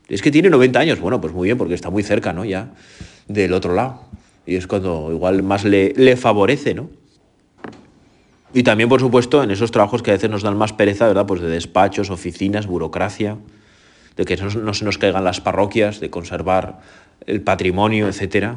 Es 0.09 0.21
que 0.21 0.31
tiene 0.31 0.49
90 0.49 0.79
años, 0.79 0.99
bueno, 0.99 1.21
pues 1.21 1.33
muy 1.33 1.47
bien, 1.47 1.57
porque 1.57 1.73
está 1.73 1.89
muy 1.89 2.03
cerca, 2.03 2.33
¿no? 2.33 2.45
Ya 2.45 2.73
del 3.27 3.53
otro 3.53 3.73
lado. 3.73 4.01
Y 4.45 4.55
es 4.55 4.67
cuando 4.67 5.09
igual 5.11 5.43
más 5.43 5.63
le, 5.63 5.93
le 5.95 6.17
favorece, 6.17 6.73
¿no? 6.73 6.89
Y 8.53 8.63
también, 8.63 8.89
por 8.89 8.99
supuesto, 8.99 9.41
en 9.41 9.49
esos 9.49 9.71
trabajos 9.71 10.03
que 10.03 10.11
a 10.11 10.13
veces 10.13 10.29
nos 10.29 10.43
dan 10.43 10.57
más 10.57 10.73
pereza, 10.73 11.07
¿verdad? 11.07 11.25
Pues 11.25 11.41
de 11.41 11.47
despachos, 11.47 12.11
oficinas, 12.11 12.67
burocracia, 12.67 13.37
de 14.15 14.25
que 14.25 14.37
no, 14.37 14.73
se 14.73 14.85
nos 14.85 14.97
caigan 14.97 15.23
las 15.23 15.41
parroquias, 15.41 15.99
de 15.99 16.09
conservar 16.09 16.81
el 17.25 17.41
patrimonio, 17.41 18.07
etc. 18.07 18.55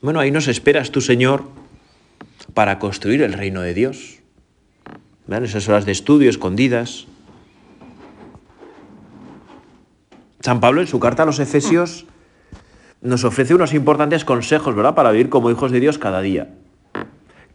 Bueno, 0.00 0.20
ahí 0.20 0.30
nos 0.30 0.48
esperas 0.48 0.90
tú, 0.90 1.00
Señor, 1.00 1.44
para 2.54 2.78
construir 2.78 3.22
el 3.22 3.32
reino 3.32 3.62
de 3.62 3.74
Dios. 3.74 4.20
¿Ven? 5.26 5.44
Esas 5.44 5.68
horas 5.68 5.84
de 5.84 5.92
estudio 5.92 6.30
escondidas. 6.30 7.06
San 10.40 10.60
Pablo 10.60 10.80
en 10.80 10.86
su 10.86 11.00
carta 11.00 11.24
a 11.24 11.26
los 11.26 11.40
Efesios 11.40 12.06
nos 13.00 13.24
ofrece 13.24 13.54
unos 13.54 13.74
importantes 13.74 14.24
consejos, 14.24 14.74
¿verdad?, 14.74 14.94
para 14.94 15.10
vivir 15.10 15.28
como 15.28 15.50
hijos 15.50 15.72
de 15.72 15.80
Dios 15.80 15.98
cada 15.98 16.20
día 16.20 16.48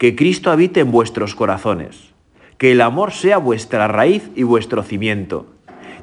que 0.01 0.15
Cristo 0.15 0.49
habite 0.49 0.79
en 0.79 0.89
vuestros 0.89 1.35
corazones, 1.35 1.95
que 2.57 2.71
el 2.71 2.81
amor 2.81 3.11
sea 3.11 3.37
vuestra 3.37 3.87
raíz 3.87 4.31
y 4.35 4.41
vuestro 4.41 4.81
cimiento, 4.81 5.45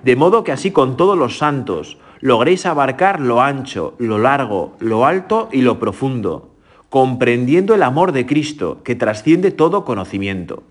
de 0.02 0.16
modo 0.16 0.44
que 0.44 0.52
así 0.52 0.70
con 0.70 0.96
todos 0.96 1.16
los 1.16 1.38
santos 1.38 1.98
logréis 2.20 2.66
abarcar 2.66 3.20
lo 3.20 3.40
ancho, 3.40 3.94
lo 3.98 4.18
largo, 4.18 4.76
lo 4.80 5.06
alto 5.06 5.48
y 5.52 5.62
lo 5.62 5.78
profundo, 5.78 6.50
comprendiendo 6.90 7.74
el 7.74 7.82
amor 7.82 8.12
de 8.12 8.26
Cristo, 8.26 8.82
que 8.82 8.94
trasciende 8.94 9.50
todo 9.50 9.84
conocimiento. 9.84 10.62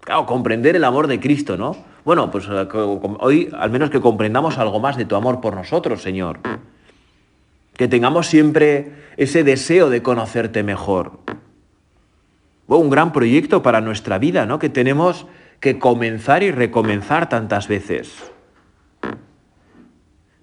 Claro, 0.00 0.26
comprender 0.26 0.76
el 0.76 0.84
amor 0.84 1.06
de 1.06 1.20
Cristo, 1.20 1.56
¿no? 1.56 1.76
Bueno, 2.04 2.30
pues 2.30 2.46
eh, 2.50 2.66
hoy 3.20 3.48
al 3.56 3.70
menos 3.70 3.90
que 3.90 4.00
comprendamos 4.00 4.58
algo 4.58 4.80
más 4.80 4.96
de 4.96 5.04
tu 5.04 5.14
amor 5.14 5.40
por 5.40 5.54
nosotros, 5.54 6.02
Señor. 6.02 6.40
Que 7.76 7.88
tengamos 7.88 8.26
siempre 8.26 8.92
ese 9.16 9.44
deseo 9.44 9.90
de 9.90 10.02
conocerte 10.02 10.62
mejor 10.62 11.12
un 12.78 12.90
gran 12.90 13.12
proyecto 13.12 13.62
para 13.62 13.80
nuestra 13.80 14.18
vida, 14.18 14.46
¿no? 14.46 14.58
Que 14.58 14.68
tenemos 14.68 15.26
que 15.60 15.78
comenzar 15.78 16.42
y 16.42 16.50
recomenzar 16.50 17.28
tantas 17.28 17.68
veces. 17.68 18.31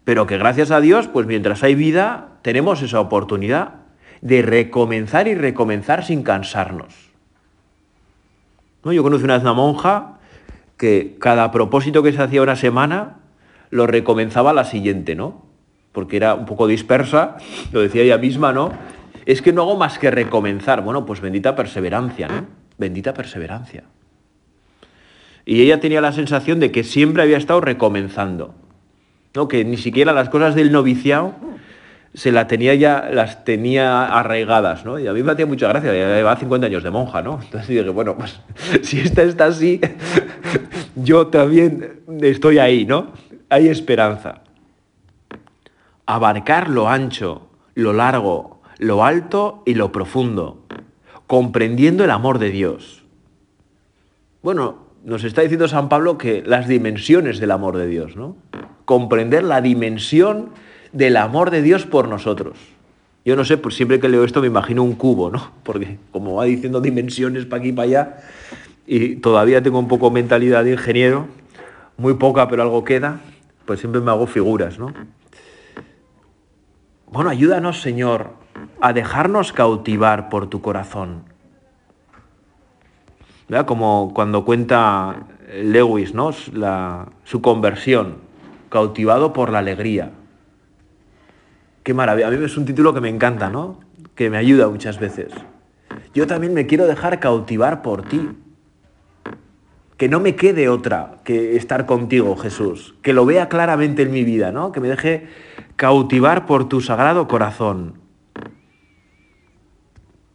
Pero 0.03 0.27
que 0.27 0.37
gracias 0.37 0.71
a 0.71 0.81
Dios, 0.81 1.07
pues 1.07 1.27
mientras 1.27 1.63
hay 1.63 1.75
vida, 1.75 2.39
tenemos 2.41 2.81
esa 2.81 2.99
oportunidad 2.99 3.75
de 4.21 4.41
recomenzar 4.41 5.27
y 5.27 5.35
recomenzar 5.35 6.03
sin 6.03 6.23
cansarnos. 6.23 6.93
¿No? 8.83 8.91
Yo 8.91 9.03
conocí 9.03 9.23
una 9.23 9.35
vez 9.35 9.43
una 9.43 9.53
monja 9.53 10.19
que 10.77 11.17
cada 11.19 11.51
propósito 11.51 12.01
que 12.01 12.13
se 12.13 12.21
hacía 12.21 12.41
una 12.41 12.55
semana 12.55 13.17
lo 13.69 13.85
recomenzaba 13.87 14.53
la 14.53 14.63
siguiente, 14.63 15.15
¿no? 15.15 15.45
Porque 15.91 16.17
era 16.17 16.33
un 16.35 16.45
poco 16.45 16.67
dispersa, 16.67 17.37
lo 17.71 17.81
decía 17.81 18.03
ella 18.03 18.17
misma, 18.17 18.53
¿no? 18.53 18.71
es 19.29 19.43
que 19.43 19.53
no 19.53 19.61
hago 19.61 19.77
más 19.77 19.99
que 19.99 20.09
recomenzar. 20.09 20.83
Bueno, 20.83 21.05
pues 21.05 21.21
bendita 21.21 21.55
perseverancia, 21.55 22.27
¿no? 22.27 22.47
Bendita 22.79 23.13
perseverancia. 23.13 23.83
Y 25.45 25.61
ella 25.61 25.79
tenía 25.79 26.01
la 26.01 26.13
sensación 26.13 26.59
de 26.59 26.71
que 26.71 26.83
siempre 26.83 27.21
había 27.21 27.37
estado 27.37 27.61
recomenzando, 27.61 28.55
¿no? 29.35 29.47
Que 29.47 29.65
ni 29.65 29.77
siquiera 29.77 30.13
las 30.13 30.29
cosas 30.29 30.55
del 30.55 30.71
noviciado 30.71 31.35
se 32.13 32.31
la 32.31 32.47
tenía 32.47 32.73
ya, 32.75 33.09
las 33.11 33.45
tenía 33.45 34.05
arraigadas, 34.05 34.83
¿no? 34.83 34.97
Y 34.99 35.07
a 35.07 35.13
mí 35.13 35.21
me 35.21 35.31
hacía 35.31 35.45
mucha 35.45 35.67
gracia, 35.67 35.93
ya 35.93 36.15
lleva 36.15 36.35
50 36.35 36.67
años 36.67 36.83
de 36.83 36.89
monja, 36.89 37.21
¿no? 37.21 37.39
Entonces 37.41 37.67
dije, 37.67 37.89
bueno, 37.89 38.17
pues 38.17 38.39
si 38.81 38.99
esta 38.99 39.23
está 39.23 39.45
así, 39.45 39.79
yo 40.95 41.27
también 41.27 42.01
estoy 42.21 42.57
ahí, 42.57 42.85
¿no? 42.85 43.13
Hay 43.49 43.67
esperanza. 43.67 44.41
Abarcar 46.05 46.69
lo 46.69 46.89
ancho, 46.89 47.49
lo 47.75 47.93
largo, 47.93 48.61
lo 48.79 49.05
alto 49.05 49.61
y 49.65 49.75
lo 49.75 49.91
profundo, 49.91 50.63
comprendiendo 51.27 52.03
el 52.03 52.11
amor 52.11 52.39
de 52.39 52.49
Dios. 52.49 53.03
Bueno, 54.41 54.87
nos 55.03 55.23
está 55.23 55.41
diciendo 55.41 55.67
San 55.67 55.89
Pablo 55.89 56.17
que 56.17 56.41
las 56.45 56.67
dimensiones 56.67 57.39
del 57.39 57.51
amor 57.51 57.77
de 57.77 57.87
Dios, 57.87 58.15
¿no? 58.15 58.35
Comprender 58.89 59.43
la 59.43 59.61
dimensión 59.61 60.49
del 60.93 61.17
amor 61.17 61.51
de 61.51 61.61
Dios 61.61 61.85
por 61.85 62.07
nosotros. 62.07 62.57
Yo 63.23 63.35
no 63.35 63.45
sé, 63.45 63.55
pues 63.55 63.75
siempre 63.75 63.99
que 63.99 64.09
leo 64.09 64.23
esto 64.23 64.41
me 64.41 64.47
imagino 64.47 64.81
un 64.81 64.95
cubo, 64.95 65.29
¿no? 65.29 65.51
Porque 65.63 65.99
como 66.11 66.33
va 66.33 66.45
diciendo 66.45 66.81
dimensiones 66.81 67.45
para 67.45 67.59
aquí 67.59 67.69
y 67.69 67.73
para 67.73 67.87
allá, 67.87 68.17
y 68.87 69.17
todavía 69.17 69.61
tengo 69.61 69.77
un 69.77 69.87
poco 69.87 70.09
mentalidad 70.09 70.63
de 70.63 70.71
ingeniero, 70.71 71.27
muy 71.97 72.15
poca, 72.15 72.47
pero 72.47 72.63
algo 72.63 72.83
queda, 72.83 73.19
pues 73.67 73.79
siempre 73.79 74.01
me 74.01 74.09
hago 74.09 74.25
figuras, 74.25 74.79
¿no? 74.79 74.91
Bueno, 77.11 77.29
ayúdanos, 77.29 77.83
Señor, 77.83 78.31
a 78.81 78.91
dejarnos 78.91 79.53
cautivar 79.53 80.29
por 80.29 80.47
tu 80.47 80.63
corazón. 80.63 81.25
Como 83.67 84.13
cuando 84.15 84.43
cuenta 84.45 85.27
Lewis, 85.61 86.15
¿no? 86.15 86.31
su 86.31 87.41
conversión, 87.43 88.27
cautivado 88.69 89.33
por 89.33 89.51
la 89.51 89.59
alegría. 89.59 90.11
Qué 91.83 91.93
maravilla. 91.93 92.27
A 92.27 92.31
mí 92.31 92.43
es 92.43 92.57
un 92.57 92.65
título 92.65 92.93
que 92.93 93.01
me 93.01 93.09
encanta, 93.09 93.49
¿no? 93.49 93.79
Que 94.15 94.29
me 94.29 94.37
ayuda 94.37 94.69
muchas 94.69 94.99
veces. 94.99 95.31
Yo 96.13 96.27
también 96.27 96.53
me 96.53 96.65
quiero 96.67 96.87
dejar 96.87 97.19
cautivar 97.19 97.81
por 97.81 98.03
ti. 98.03 98.29
Que 99.97 100.07
no 100.07 100.19
me 100.19 100.35
quede 100.35 100.69
otra 100.69 101.17
que 101.23 101.55
estar 101.57 101.85
contigo, 101.85 102.37
Jesús. 102.37 102.95
Que 103.01 103.13
lo 103.13 103.25
vea 103.25 103.49
claramente 103.49 104.03
en 104.03 104.11
mi 104.11 104.23
vida, 104.23 104.51
¿no? 104.51 104.71
Que 104.71 104.79
me 104.79 104.87
deje 104.87 105.27
cautivar 105.75 106.45
por 106.45 106.69
tu 106.69 106.79
sagrado 106.79 107.27
corazón 107.27 107.99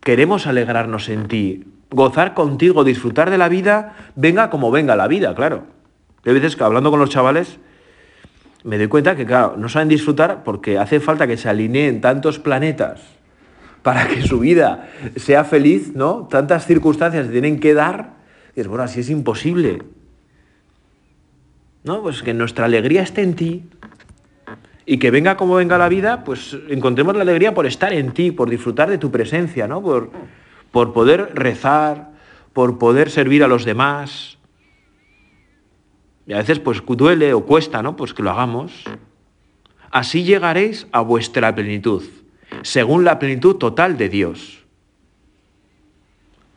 queremos 0.05 0.47
alegrarnos 0.47 1.09
en 1.09 1.27
ti, 1.27 1.65
gozar 1.91 2.35
contigo, 2.35 2.85
disfrutar 2.85 3.31
de 3.31 3.39
la 3.39 3.49
vida, 3.49 3.97
venga 4.15 4.51
como 4.51 4.71
venga 4.71 4.95
la 4.95 5.09
vida, 5.09 5.35
claro. 5.35 5.65
Hay 6.25 6.35
veces 6.35 6.57
que 6.57 6.63
hablando 6.63 6.91
con 6.91 7.01
los 7.01 7.11
chavales 7.11 7.59
me 8.65 8.79
doy 8.79 8.89
cuenta 8.89 9.15
que, 9.15 9.27
claro, 9.27 9.57
no 9.57 9.69
saben 9.69 9.89
disfrutar 9.89 10.43
porque 10.43 10.79
hace 10.79 10.99
falta 10.99 11.27
que 11.27 11.37
se 11.37 11.49
alineen 11.49 12.01
tantos 12.01 12.39
planetas 12.39 13.03
para 13.83 14.09
que 14.09 14.23
su 14.23 14.41
vida 14.41 14.89
sea 15.17 15.45
feliz, 15.45 15.95
¿no? 15.95 16.27
Tantas 16.31 16.67
circunstancias 16.67 17.31
tienen 17.31 17.61
que 17.61 17.75
dar, 17.75 18.15
y 18.57 18.61
es 18.61 18.67
bueno, 18.67 18.83
así 18.83 19.01
es 19.01 19.11
imposible. 19.11 19.83
¿No? 21.85 22.01
Pues 22.03 22.23
que 22.23 22.33
nuestra 22.33 22.65
alegría 22.65 23.03
esté 23.03 23.21
en 23.21 23.35
ti, 23.35 23.65
y 24.87 24.99
que 24.99 25.11
venga 25.11 25.37
como 25.37 25.57
venga 25.57 25.77
la 25.77 25.91
vida, 25.91 26.25
pues 26.25 26.57
encontremos 26.69 27.15
la 27.15 27.23
alegría 27.23 27.53
por 27.53 27.67
estar 27.67 27.93
en 27.93 28.13
ti, 28.13 28.31
por 28.31 28.49
disfrutar 28.49 28.89
de 28.89 28.97
tu 28.97 29.11
presencia, 29.11 29.69
¿no? 29.69 29.83
Por, 29.83 30.11
por 30.71 30.95
poder 30.95 31.33
rezar, 31.35 32.11
por 32.55 32.79
poder 32.79 33.11
servir 33.11 33.45
a 33.45 33.49
los 33.49 33.67
demás. 33.67 34.39
Y 36.27 36.33
a 36.33 36.39
veces 36.39 36.59
pues 36.59 36.83
duele 36.87 37.35
o 37.35 37.45
cuesta, 37.45 37.83
¿no? 37.83 37.97
Pues 37.97 38.15
que 38.15 38.23
lo 38.23 38.31
hagamos. 38.31 38.85
Así 39.91 40.25
llegaréis 40.25 40.87
a 40.93 41.01
vuestra 41.03 41.55
plenitud, 41.55 42.03
según 42.63 43.05
la 43.05 43.19
plenitud 43.19 43.57
total 43.57 43.97
de 43.97 44.09
Dios. 44.09 44.65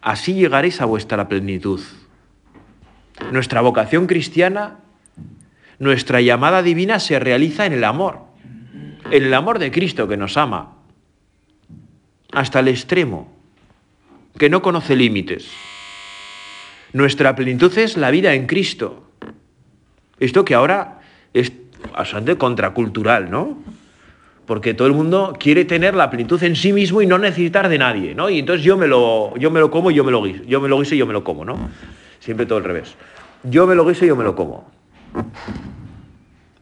Así 0.02 0.34
llegaréis 0.34 0.82
a 0.82 0.86
vuestra 0.86 1.28
plenitud. 1.28 1.82
Nuestra 3.32 3.62
vocación 3.62 4.08
cristiana, 4.08 4.80
nuestra 5.80 6.22
llamada 6.22 6.64
divina 6.64 7.00
se 7.00 7.20
realiza 7.20 7.66
en 7.66 7.74
el 7.74 7.84
amor, 7.84 8.22
en 9.12 9.24
el 9.24 9.34
amor 9.34 9.60
de 9.60 9.72
Cristo 9.72 10.08
que 10.08 10.18
nos 10.18 10.38
ama, 10.38 10.76
hasta 12.32 12.60
el 12.60 12.70
extremo, 12.70 13.32
que 14.38 14.50
no 14.50 14.62
conoce 14.62 14.96
límites. 14.96 15.50
Nuestra 16.94 17.36
plenitud 17.36 17.78
es 17.78 17.98
la 17.98 18.12
vida 18.12 18.34
en 18.34 18.48
Cristo. 18.48 19.07
Esto 20.20 20.46
que 20.46 20.56
ahora 20.56 21.00
es 21.34 21.52
bastante 21.96 22.38
contracultural, 22.38 23.30
¿no? 23.30 23.58
Porque 24.46 24.74
todo 24.74 24.88
el 24.88 24.94
mundo 24.94 25.36
quiere 25.40 25.66
tener 25.66 25.94
la 25.94 26.10
plenitud 26.10 26.42
en 26.44 26.56
sí 26.56 26.72
mismo 26.72 27.02
y 27.02 27.06
no 27.06 27.18
necesitar 27.18 27.68
de 27.68 27.78
nadie, 27.78 28.16
¿no? 28.16 28.30
Y 28.30 28.40
entonces 28.40 28.64
yo 28.64 28.78
me 28.78 28.88
lo, 28.88 29.36
yo 29.38 29.52
me 29.52 29.60
lo 29.60 29.70
como 29.70 29.92
y 29.92 29.96
yo 29.96 30.04
me 30.04 30.12
lo 30.12 30.24
guiso, 30.24 30.44
yo 30.44 30.62
me 30.62 30.70
lo 30.70 30.80
guiso 30.80 30.96
y 30.96 30.98
yo 30.98 31.06
me 31.06 31.14
lo 31.14 31.24
como, 31.24 31.44
¿no? 31.44 31.70
Siempre 32.20 32.46
todo 32.46 32.58
al 32.58 32.64
revés. 32.64 32.96
Yo 33.44 33.68
me 33.68 33.76
lo 33.76 33.86
guiso 33.86 34.06
y 34.06 34.08
yo 34.08 34.16
me 34.16 34.24
lo 34.24 34.36
como. 34.36 34.72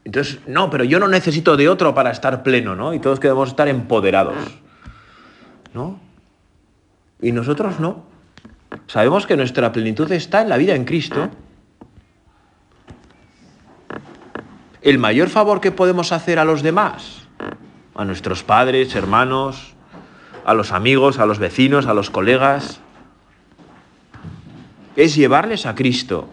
Entonces, 0.03 0.39
no, 0.47 0.69
pero 0.69 0.83
yo 0.83 0.99
no 0.99 1.07
necesito 1.07 1.57
de 1.57 1.69
otro 1.69 1.93
para 1.93 2.11
estar 2.11 2.43
pleno, 2.43 2.75
¿no? 2.75 2.93
Y 2.93 2.99
todos 2.99 3.19
queremos 3.19 3.49
estar 3.49 3.67
empoderados, 3.67 4.35
¿no? 5.73 5.99
Y 7.21 7.31
nosotros 7.31 7.79
no. 7.79 8.03
Sabemos 8.87 9.25
que 9.25 9.37
nuestra 9.37 9.71
plenitud 9.71 10.11
está 10.11 10.41
en 10.41 10.49
la 10.49 10.57
vida 10.57 10.75
en 10.75 10.85
Cristo. 10.85 11.29
El 14.85 14.99
mayor 14.99 15.27
favor 15.27 15.59
que 15.59 15.71
podemos 15.71 16.13
hacer 16.13 16.39
a 16.39 16.45
los 16.45 16.61
demás, 16.61 17.27
a 17.95 18.05
nuestros 18.05 18.43
padres, 18.43 18.95
hermanos, 18.95 19.73
a 20.45 20.53
los 20.53 20.71
amigos, 20.71 21.19
a 21.19 21.25
los 21.25 21.39
vecinos, 21.39 21.87
a 21.87 21.93
los 21.93 22.09
colegas, 22.09 22.79
es 24.95 25.15
llevarles 25.15 25.65
a 25.65 25.75
Cristo. 25.75 26.29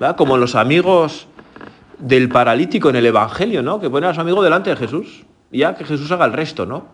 ¿verdad? 0.00 0.16
Como 0.16 0.36
los 0.36 0.56
amigos 0.56 1.28
del 1.98 2.28
paralítico 2.28 2.90
en 2.90 2.96
el 2.96 3.06
Evangelio, 3.06 3.62
¿no? 3.62 3.80
Que 3.80 3.88
ponen 3.88 4.10
a 4.10 4.14
su 4.14 4.20
amigo 4.20 4.42
delante 4.42 4.70
de 4.70 4.76
Jesús 4.76 5.24
ya 5.52 5.74
que 5.74 5.84
Jesús 5.84 6.10
haga 6.10 6.24
el 6.24 6.32
resto, 6.32 6.66
¿no? 6.66 6.86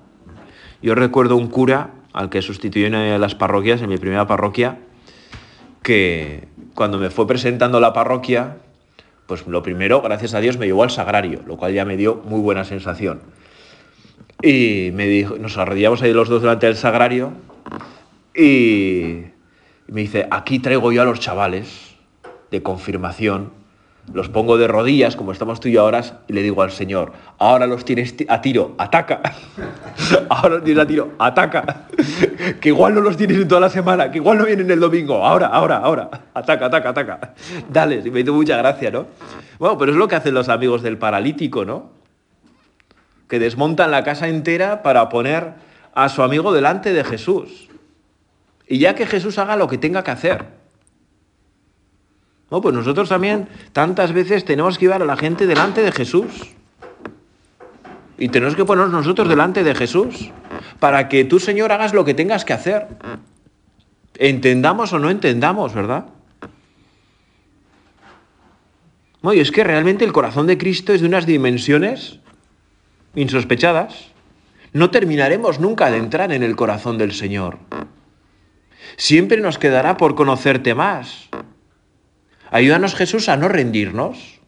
Yo 0.82 0.94
recuerdo 0.94 1.36
un 1.36 1.48
cura 1.48 1.90
al 2.12 2.28
que 2.28 2.42
sustituí 2.42 2.84
en 2.84 3.20
las 3.20 3.34
parroquias, 3.34 3.80
en 3.80 3.88
mi 3.88 3.98
primera 3.98 4.26
parroquia, 4.26 4.78
que 5.82 6.48
cuando 6.74 6.98
me 6.98 7.10
fue 7.10 7.26
presentando 7.26 7.80
la 7.80 7.92
parroquia, 7.92 8.58
pues 9.28 9.46
lo 9.46 9.62
primero, 9.62 10.00
gracias 10.00 10.32
a 10.32 10.40
Dios, 10.40 10.56
me 10.56 10.64
llevó 10.64 10.82
al 10.84 10.90
sagrario, 10.90 11.42
lo 11.46 11.58
cual 11.58 11.74
ya 11.74 11.84
me 11.84 11.98
dio 11.98 12.22
muy 12.24 12.40
buena 12.40 12.64
sensación. 12.64 13.20
Y 14.42 14.90
me 14.94 15.06
dijo, 15.06 15.36
nos 15.36 15.58
arrodillamos 15.58 16.00
ahí 16.00 16.14
los 16.14 16.30
dos 16.30 16.40
delante 16.40 16.64
del 16.64 16.76
sagrario 16.76 17.32
y 18.34 19.24
me 19.86 20.00
dice, 20.00 20.26
aquí 20.30 20.60
traigo 20.60 20.92
yo 20.92 21.02
a 21.02 21.04
los 21.04 21.20
chavales 21.20 21.94
de 22.50 22.62
confirmación 22.62 23.52
los 24.12 24.28
pongo 24.28 24.56
de 24.58 24.66
rodillas, 24.68 25.16
como 25.16 25.32
estamos 25.32 25.60
tú 25.60 25.68
y 25.68 25.72
yo 25.72 25.82
ahora, 25.82 26.02
y 26.26 26.32
le 26.32 26.42
digo 26.42 26.62
al 26.62 26.70
Señor, 26.70 27.12
ahora 27.38 27.66
los 27.66 27.84
tienes 27.84 28.14
a 28.28 28.40
tiro, 28.40 28.74
ataca. 28.78 29.20
ahora 30.28 30.56
los 30.56 30.64
tienes 30.64 30.82
a 30.82 30.86
tiro, 30.86 31.12
ataca. 31.18 31.86
que 32.60 32.68
igual 32.68 32.94
no 32.94 33.00
los 33.00 33.16
tienes 33.16 33.38
en 33.38 33.48
toda 33.48 33.60
la 33.60 33.70
semana, 33.70 34.10
que 34.10 34.18
igual 34.18 34.38
no 34.38 34.44
vienen 34.46 34.70
el 34.70 34.80
domingo, 34.80 35.24
ahora, 35.24 35.48
ahora, 35.48 35.78
ahora. 35.78 36.10
Ataca, 36.34 36.66
ataca, 36.66 36.88
ataca. 36.90 37.34
Dale, 37.68 38.02
y 38.04 38.10
me 38.10 38.20
hizo 38.20 38.32
mucha 38.32 38.56
gracia, 38.56 38.90
¿no? 38.90 39.06
Bueno, 39.58 39.76
pero 39.78 39.92
es 39.92 39.98
lo 39.98 40.08
que 40.08 40.16
hacen 40.16 40.34
los 40.34 40.48
amigos 40.48 40.82
del 40.82 40.98
paralítico, 40.98 41.64
¿no? 41.64 41.90
Que 43.28 43.38
desmontan 43.38 43.90
la 43.90 44.04
casa 44.04 44.28
entera 44.28 44.82
para 44.82 45.08
poner 45.08 45.54
a 45.94 46.08
su 46.08 46.22
amigo 46.22 46.52
delante 46.52 46.92
de 46.92 47.04
Jesús. 47.04 47.68
Y 48.66 48.78
ya 48.78 48.94
que 48.94 49.06
Jesús 49.06 49.38
haga 49.38 49.56
lo 49.56 49.66
que 49.66 49.78
tenga 49.78 50.04
que 50.04 50.10
hacer. 50.10 50.57
No, 52.50 52.60
pues 52.60 52.74
nosotros 52.74 53.08
también 53.08 53.48
tantas 53.72 54.12
veces 54.12 54.44
tenemos 54.44 54.78
que 54.78 54.86
llevar 54.86 55.02
a 55.02 55.06
la 55.06 55.16
gente 55.16 55.46
delante 55.46 55.82
de 55.82 55.92
Jesús. 55.92 56.26
Y 58.16 58.28
tenemos 58.30 58.56
que 58.56 58.64
ponernos 58.64 58.92
nosotros 58.92 59.28
delante 59.28 59.62
de 59.62 59.74
Jesús 59.74 60.30
para 60.80 61.08
que 61.08 61.24
tú, 61.24 61.38
Señor, 61.38 61.72
hagas 61.72 61.94
lo 61.94 62.04
que 62.04 62.14
tengas 62.14 62.44
que 62.44 62.52
hacer. 62.52 62.88
Entendamos 64.14 64.92
o 64.92 64.98
no 64.98 65.10
entendamos, 65.10 65.74
¿verdad? 65.74 66.06
No, 69.22 69.32
y 69.32 69.40
es 69.40 69.52
que 69.52 69.62
realmente 69.62 70.04
el 70.04 70.12
corazón 70.12 70.46
de 70.46 70.58
Cristo 70.58 70.92
es 70.92 71.00
de 71.00 71.06
unas 71.06 71.26
dimensiones 71.26 72.18
insospechadas. 73.14 74.08
No 74.72 74.90
terminaremos 74.90 75.60
nunca 75.60 75.90
de 75.90 75.98
entrar 75.98 76.32
en 76.32 76.42
el 76.42 76.56
corazón 76.56 76.98
del 76.98 77.12
Señor. 77.12 77.58
Siempre 78.96 79.40
nos 79.40 79.58
quedará 79.58 79.96
por 79.96 80.14
conocerte 80.14 80.74
más, 80.74 81.27
Ayúdanos 82.50 82.94
Jesús 82.94 83.28
a 83.28 83.36
no 83.36 83.48
rendirnos, 83.48 84.40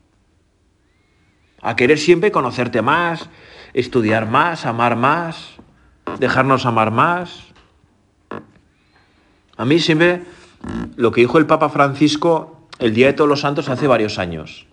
a 1.60 1.76
querer 1.76 1.98
siempre 1.98 2.32
conocerte 2.32 2.82
más, 2.82 3.28
estudiar 3.74 4.26
más, 4.26 4.64
amar 4.64 4.96
más, 4.96 5.54
dejarnos 6.18 6.64
amar 6.66 6.90
más. 6.90 7.44
A 9.56 9.64
mí 9.64 9.78
siempre 9.78 10.22
lo 10.96 11.12
que 11.12 11.20
dijo 11.20 11.38
el 11.38 11.46
Papa 11.46 11.68
Francisco 11.68 12.68
el 12.78 12.94
Día 12.94 13.08
de 13.08 13.12
Todos 13.12 13.28
los 13.28 13.40
Santos 13.40 13.68
hace 13.68 13.86
varios 13.86 14.18
años. 14.18 14.66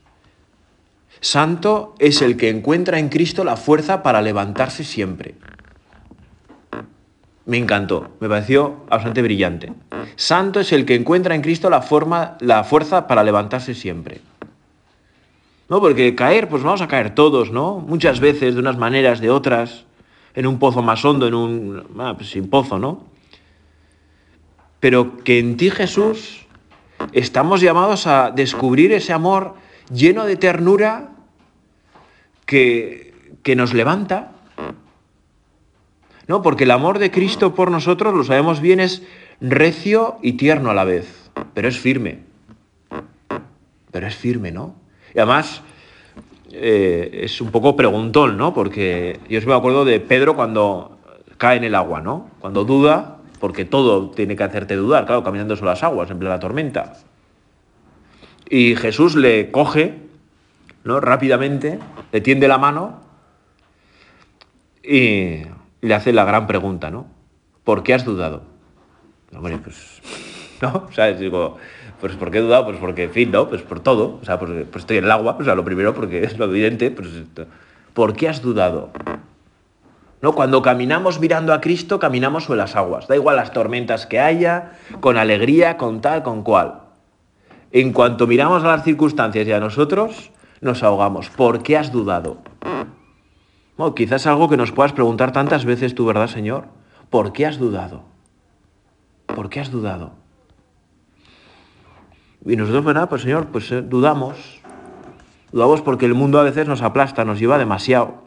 Santo 1.19 1.95
es 1.99 2.21
el 2.21 2.37
que 2.37 2.49
encuentra 2.49 2.99
en 2.99 3.09
Cristo 3.09 3.43
la 3.43 3.57
fuerza 3.57 4.03
para 4.03 4.21
levantarse 4.21 4.83
siempre 4.83 5.35
me 7.47 7.57
encantó, 7.57 8.09
me 8.19 8.27
pareció 8.27 8.83
bastante 8.89 9.21
brillante. 9.21 9.71
Santo 10.17 10.59
es 10.59 10.73
el 10.73 10.85
que 10.85 10.95
encuentra 10.95 11.33
en 11.33 11.41
Cristo 11.41 11.69
la, 11.69 11.81
forma, 11.81 12.37
la 12.41 12.65
fuerza 12.65 13.07
para 13.07 13.23
levantarse 13.23 13.73
siempre. 13.73 14.19
¿No? 15.69 15.79
Porque 15.79 16.13
caer, 16.13 16.49
pues 16.49 16.61
vamos 16.61 16.81
a 16.81 16.89
caer 16.89 17.15
todos, 17.15 17.51
¿no? 17.51 17.79
Muchas 17.79 18.19
veces, 18.19 18.53
de 18.53 18.59
unas 18.59 18.77
maneras, 18.77 19.21
de 19.21 19.29
otras, 19.29 19.85
en 20.35 20.45
un 20.45 20.59
pozo 20.59 20.81
más 20.81 21.03
hondo, 21.05 21.25
en 21.27 21.33
un... 21.33 21.83
Ah, 21.97 22.15
pues 22.17 22.31
sin 22.31 22.49
pozo, 22.49 22.79
¿no? 22.79 23.03
Pero 24.81 25.17
que 25.17 25.39
en 25.39 25.55
ti, 25.55 25.69
Jesús, 25.69 26.45
estamos 27.13 27.61
llamados 27.61 28.07
a 28.07 28.31
descubrir 28.31 28.91
ese 28.91 29.13
amor 29.13 29.55
lleno 29.89 30.25
de 30.25 30.35
ternura 30.35 31.11
que, 32.45 33.37
que 33.41 33.55
nos 33.55 33.73
levanta, 33.73 34.33
no, 36.27 36.41
porque 36.41 36.65
el 36.65 36.71
amor 36.71 36.99
de 36.99 37.11
Cristo 37.11 37.55
por 37.55 37.71
nosotros, 37.71 38.13
lo 38.13 38.23
sabemos 38.23 38.59
bien, 38.59 38.79
es 38.79 39.03
recio 39.39 40.17
y 40.21 40.33
tierno 40.33 40.71
a 40.71 40.73
la 40.73 40.83
vez, 40.83 41.31
pero 41.53 41.67
es 41.67 41.77
firme. 41.79 42.19
Pero 43.91 44.07
es 44.07 44.15
firme, 44.15 44.51
¿no? 44.51 44.75
Y 45.15 45.19
además 45.19 45.61
eh, 46.51 47.21
es 47.23 47.39
un 47.39 47.51
poco 47.51 47.75
preguntón, 47.75 48.37
¿no? 48.37 48.53
Porque 48.53 49.19
yo 49.29 49.39
me 49.45 49.53
acuerdo 49.53 49.85
de 49.85 49.99
Pedro 49.99 50.35
cuando 50.35 50.97
cae 51.37 51.57
en 51.57 51.63
el 51.63 51.75
agua, 51.75 52.01
¿no? 52.01 52.29
Cuando 52.39 52.65
duda, 52.65 53.17
porque 53.39 53.63
todo 53.63 54.09
tiene 54.11 54.35
que 54.35 54.43
hacerte 54.43 54.75
dudar, 54.75 55.05
claro, 55.05 55.23
caminando 55.23 55.55
sobre 55.55 55.71
las 55.71 55.83
aguas, 55.83 56.09
en 56.11 56.19
plena 56.19 56.39
tormenta. 56.39 56.93
Y 58.49 58.75
Jesús 58.75 59.15
le 59.15 59.51
coge, 59.51 59.95
¿no? 60.83 60.99
Rápidamente, 60.99 61.79
le 62.11 62.21
tiende 62.21 62.47
la 62.47 62.57
mano 62.57 63.01
y 64.83 65.41
le 65.81 65.93
hace 65.93 66.13
la 66.13 66.25
gran 66.25 66.47
pregunta, 66.47 66.89
¿no? 66.89 67.07
¿Por 67.63 67.83
qué 67.83 67.93
has 67.93 68.05
dudado? 68.05 68.43
Pues, 69.31 70.01
¿no? 70.61 70.87
¿Sabes? 70.91 71.19
Digo, 71.19 71.57
pues 71.99 72.15
¿por 72.15 72.31
qué 72.31 72.39
he 72.39 72.41
dudado? 72.41 72.65
Pues 72.65 72.77
porque, 72.77 73.03
en 73.03 73.11
fin, 73.11 73.31
¿no? 73.31 73.47
Pues 73.49 73.61
por 73.61 73.79
todo. 73.79 74.19
O 74.21 74.25
sea, 74.25 74.39
pues, 74.39 74.51
pues 74.71 74.83
estoy 74.83 74.97
en 74.97 75.05
el 75.05 75.11
agua, 75.11 75.37
o 75.39 75.43
sea, 75.43 75.55
lo 75.55 75.63
primero 75.63 75.93
porque 75.93 76.23
es 76.23 76.37
lo 76.37 76.45
evidente, 76.45 76.91
pues 76.91 77.09
¿por 77.93 78.13
qué 78.13 78.29
has 78.29 78.41
dudado? 78.41 78.89
¿No? 80.21 80.33
Cuando 80.33 80.61
caminamos 80.61 81.19
mirando 81.19 81.53
a 81.53 81.61
Cristo, 81.61 81.99
caminamos 81.99 82.45
sobre 82.45 82.57
las 82.57 82.75
aguas. 82.75 83.07
Da 83.07 83.15
igual 83.15 83.35
las 83.35 83.51
tormentas 83.51 84.07
que 84.07 84.19
haya, 84.19 84.73
con 84.99 85.17
alegría, 85.17 85.77
con 85.77 86.01
tal, 86.01 86.23
con 86.23 86.41
cual. 86.41 86.81
En 87.71 87.93
cuanto 87.93 88.25
miramos 88.25 88.63
a 88.63 88.67
las 88.67 88.83
circunstancias 88.83 89.47
y 89.47 89.51
a 89.51 89.59
nosotros, 89.59 90.31
nos 90.61 90.81
ahogamos. 90.81 91.29
¿Por 91.29 91.61
qué 91.61 91.77
has 91.77 91.91
dudado? 91.91 92.37
Bueno, 93.77 93.93
quizás 93.93 94.25
algo 94.25 94.49
que 94.49 94.57
nos 94.57 94.71
puedas 94.71 94.93
preguntar 94.93 95.31
tantas 95.31 95.63
veces 95.63 95.93
tú, 95.93 96.05
¿verdad, 96.05 96.27
Señor? 96.27 96.69
¿Por 97.11 97.31
qué 97.31 97.45
has 97.45 97.59
dudado? 97.59 98.03
¿Por 99.27 99.49
qué 99.49 99.59
has 99.59 99.69
dudado? 99.69 100.13
Y 102.43 102.55
nosotros, 102.55 102.83
¿verdad? 102.85 103.07
Pues 103.07 103.21
Señor, 103.21 103.47
pues 103.47 103.71
eh, 103.71 103.81
dudamos. 103.81 104.61
Dudamos 105.51 105.81
porque 105.81 106.05
el 106.05 106.15
mundo 106.15 106.39
a 106.39 106.43
veces 106.43 106.67
nos 106.67 106.81
aplasta, 106.81 107.23
nos 107.23 107.39
lleva 107.39 107.57
demasiado. 107.57 108.23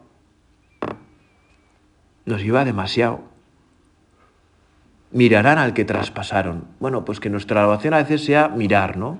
Nos 2.26 2.42
lleva 2.42 2.64
demasiado. 2.64 3.22
Mirarán 5.10 5.58
al 5.58 5.74
que 5.74 5.84
traspasaron. 5.84 6.64
Bueno, 6.78 7.04
pues 7.04 7.18
que 7.18 7.28
nuestra 7.28 7.66
oración 7.66 7.94
a 7.94 7.98
veces 7.98 8.24
sea 8.24 8.48
mirar, 8.48 8.96
¿no? 8.96 9.18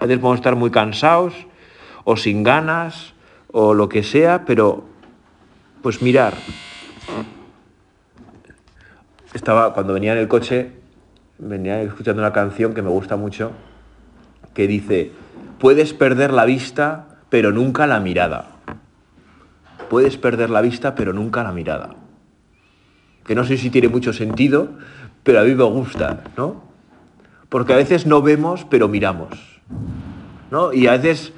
A 0.00 0.06
veces 0.06 0.20
podemos 0.20 0.40
estar 0.40 0.56
muy 0.56 0.70
cansados 0.70 1.46
o 2.02 2.16
sin 2.16 2.42
ganas 2.42 3.14
o 3.52 3.72
lo 3.74 3.88
que 3.88 4.02
sea, 4.02 4.44
pero 4.44 4.93
pues 5.84 6.00
mirar. 6.00 6.32
Estaba, 9.34 9.74
cuando 9.74 9.92
venía 9.92 10.14
en 10.14 10.18
el 10.18 10.28
coche, 10.28 10.72
venía 11.36 11.82
escuchando 11.82 12.22
una 12.22 12.32
canción 12.32 12.72
que 12.72 12.80
me 12.80 12.88
gusta 12.88 13.16
mucho, 13.16 13.52
que 14.54 14.66
dice, 14.66 15.12
puedes 15.58 15.92
perder 15.92 16.32
la 16.32 16.46
vista, 16.46 17.18
pero 17.28 17.52
nunca 17.52 17.86
la 17.86 18.00
mirada. 18.00 18.46
Puedes 19.90 20.16
perder 20.16 20.48
la 20.48 20.62
vista, 20.62 20.94
pero 20.94 21.12
nunca 21.12 21.42
la 21.42 21.52
mirada. 21.52 21.90
Que 23.26 23.34
no 23.34 23.44
sé 23.44 23.58
si 23.58 23.68
tiene 23.68 23.88
mucho 23.88 24.14
sentido, 24.14 24.70
pero 25.22 25.40
a 25.40 25.42
mí 25.42 25.54
me 25.54 25.64
gusta, 25.64 26.24
¿no? 26.38 26.62
Porque 27.50 27.74
a 27.74 27.76
veces 27.76 28.06
no 28.06 28.22
vemos, 28.22 28.64
pero 28.70 28.88
miramos. 28.88 29.60
¿no? 30.50 30.72
Y 30.72 30.86
a 30.86 30.92
veces 30.92 31.34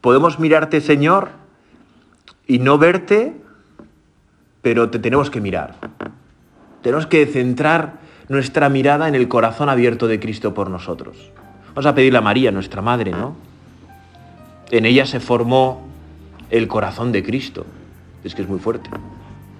podemos 0.00 0.38
mirarte, 0.38 0.80
Señor, 0.80 1.30
y 2.46 2.60
no 2.60 2.78
verte, 2.78 3.42
pero 4.62 4.88
te 4.88 4.98
tenemos 4.98 5.30
que 5.30 5.40
mirar. 5.40 5.74
Tenemos 6.82 7.06
que 7.06 7.26
centrar 7.26 7.94
nuestra 8.28 8.68
mirada 8.68 9.08
en 9.08 9.14
el 9.14 9.28
corazón 9.28 9.68
abierto 9.68 10.08
de 10.08 10.20
Cristo 10.20 10.54
por 10.54 10.70
nosotros. 10.70 11.16
Vamos 11.68 11.86
a 11.86 11.94
pedirle 11.94 12.18
a 12.18 12.22
María, 12.22 12.50
nuestra 12.50 12.80
madre, 12.80 13.10
¿no? 13.10 13.34
En 14.70 14.86
ella 14.86 15.04
se 15.04 15.20
formó 15.20 15.82
el 16.50 16.68
corazón 16.68 17.12
de 17.12 17.22
Cristo. 17.22 17.66
Es 18.24 18.34
que 18.34 18.42
es 18.42 18.48
muy 18.48 18.58
fuerte. 18.58 18.88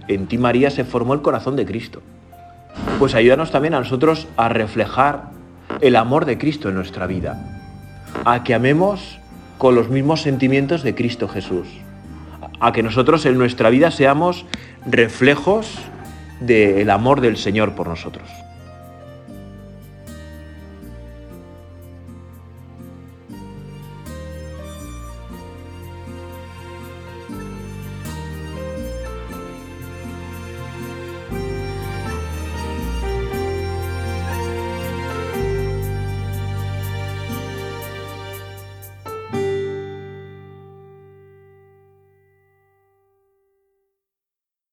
En 0.09 0.27
ti, 0.27 0.39
María, 0.39 0.71
se 0.71 0.85
formó 0.85 1.15
el 1.15 1.23
corazón 1.23 1.57
de 1.57 1.67
Cristo. 1.67 2.01
Pues 2.99 3.15
ayúdanos 3.15 3.51
también 3.51 3.75
a 3.75 3.81
nosotros 3.81 4.29
a 4.37 4.49
reflejar 4.49 5.31
el 5.81 5.97
amor 5.97 6.25
de 6.25 6.39
Cristo 6.39 6.69
en 6.69 6.77
nuestra 6.77 7.07
vida. 7.07 7.61
A 8.25 8.45
que 8.45 8.55
amemos 8.55 9.19
con 9.59 9.75
los 9.75 9.89
mismos 9.89 10.23
sentimientos 10.23 10.83
de 10.83 10.95
Cristo 10.95 11.29
Jesús. 11.29 11.67
A 12.63 12.73
que 12.73 12.85
nosotros 12.85 13.27
en 13.27 13.37
nuestra 13.39 13.71
vida 13.71 13.91
seamos 13.91 14.47
reflejos 14.87 15.81
del 16.39 16.89
amor 16.91 17.21
del 17.21 17.37
Señor 17.37 17.75
por 17.75 17.89
nosotros. 17.89 18.29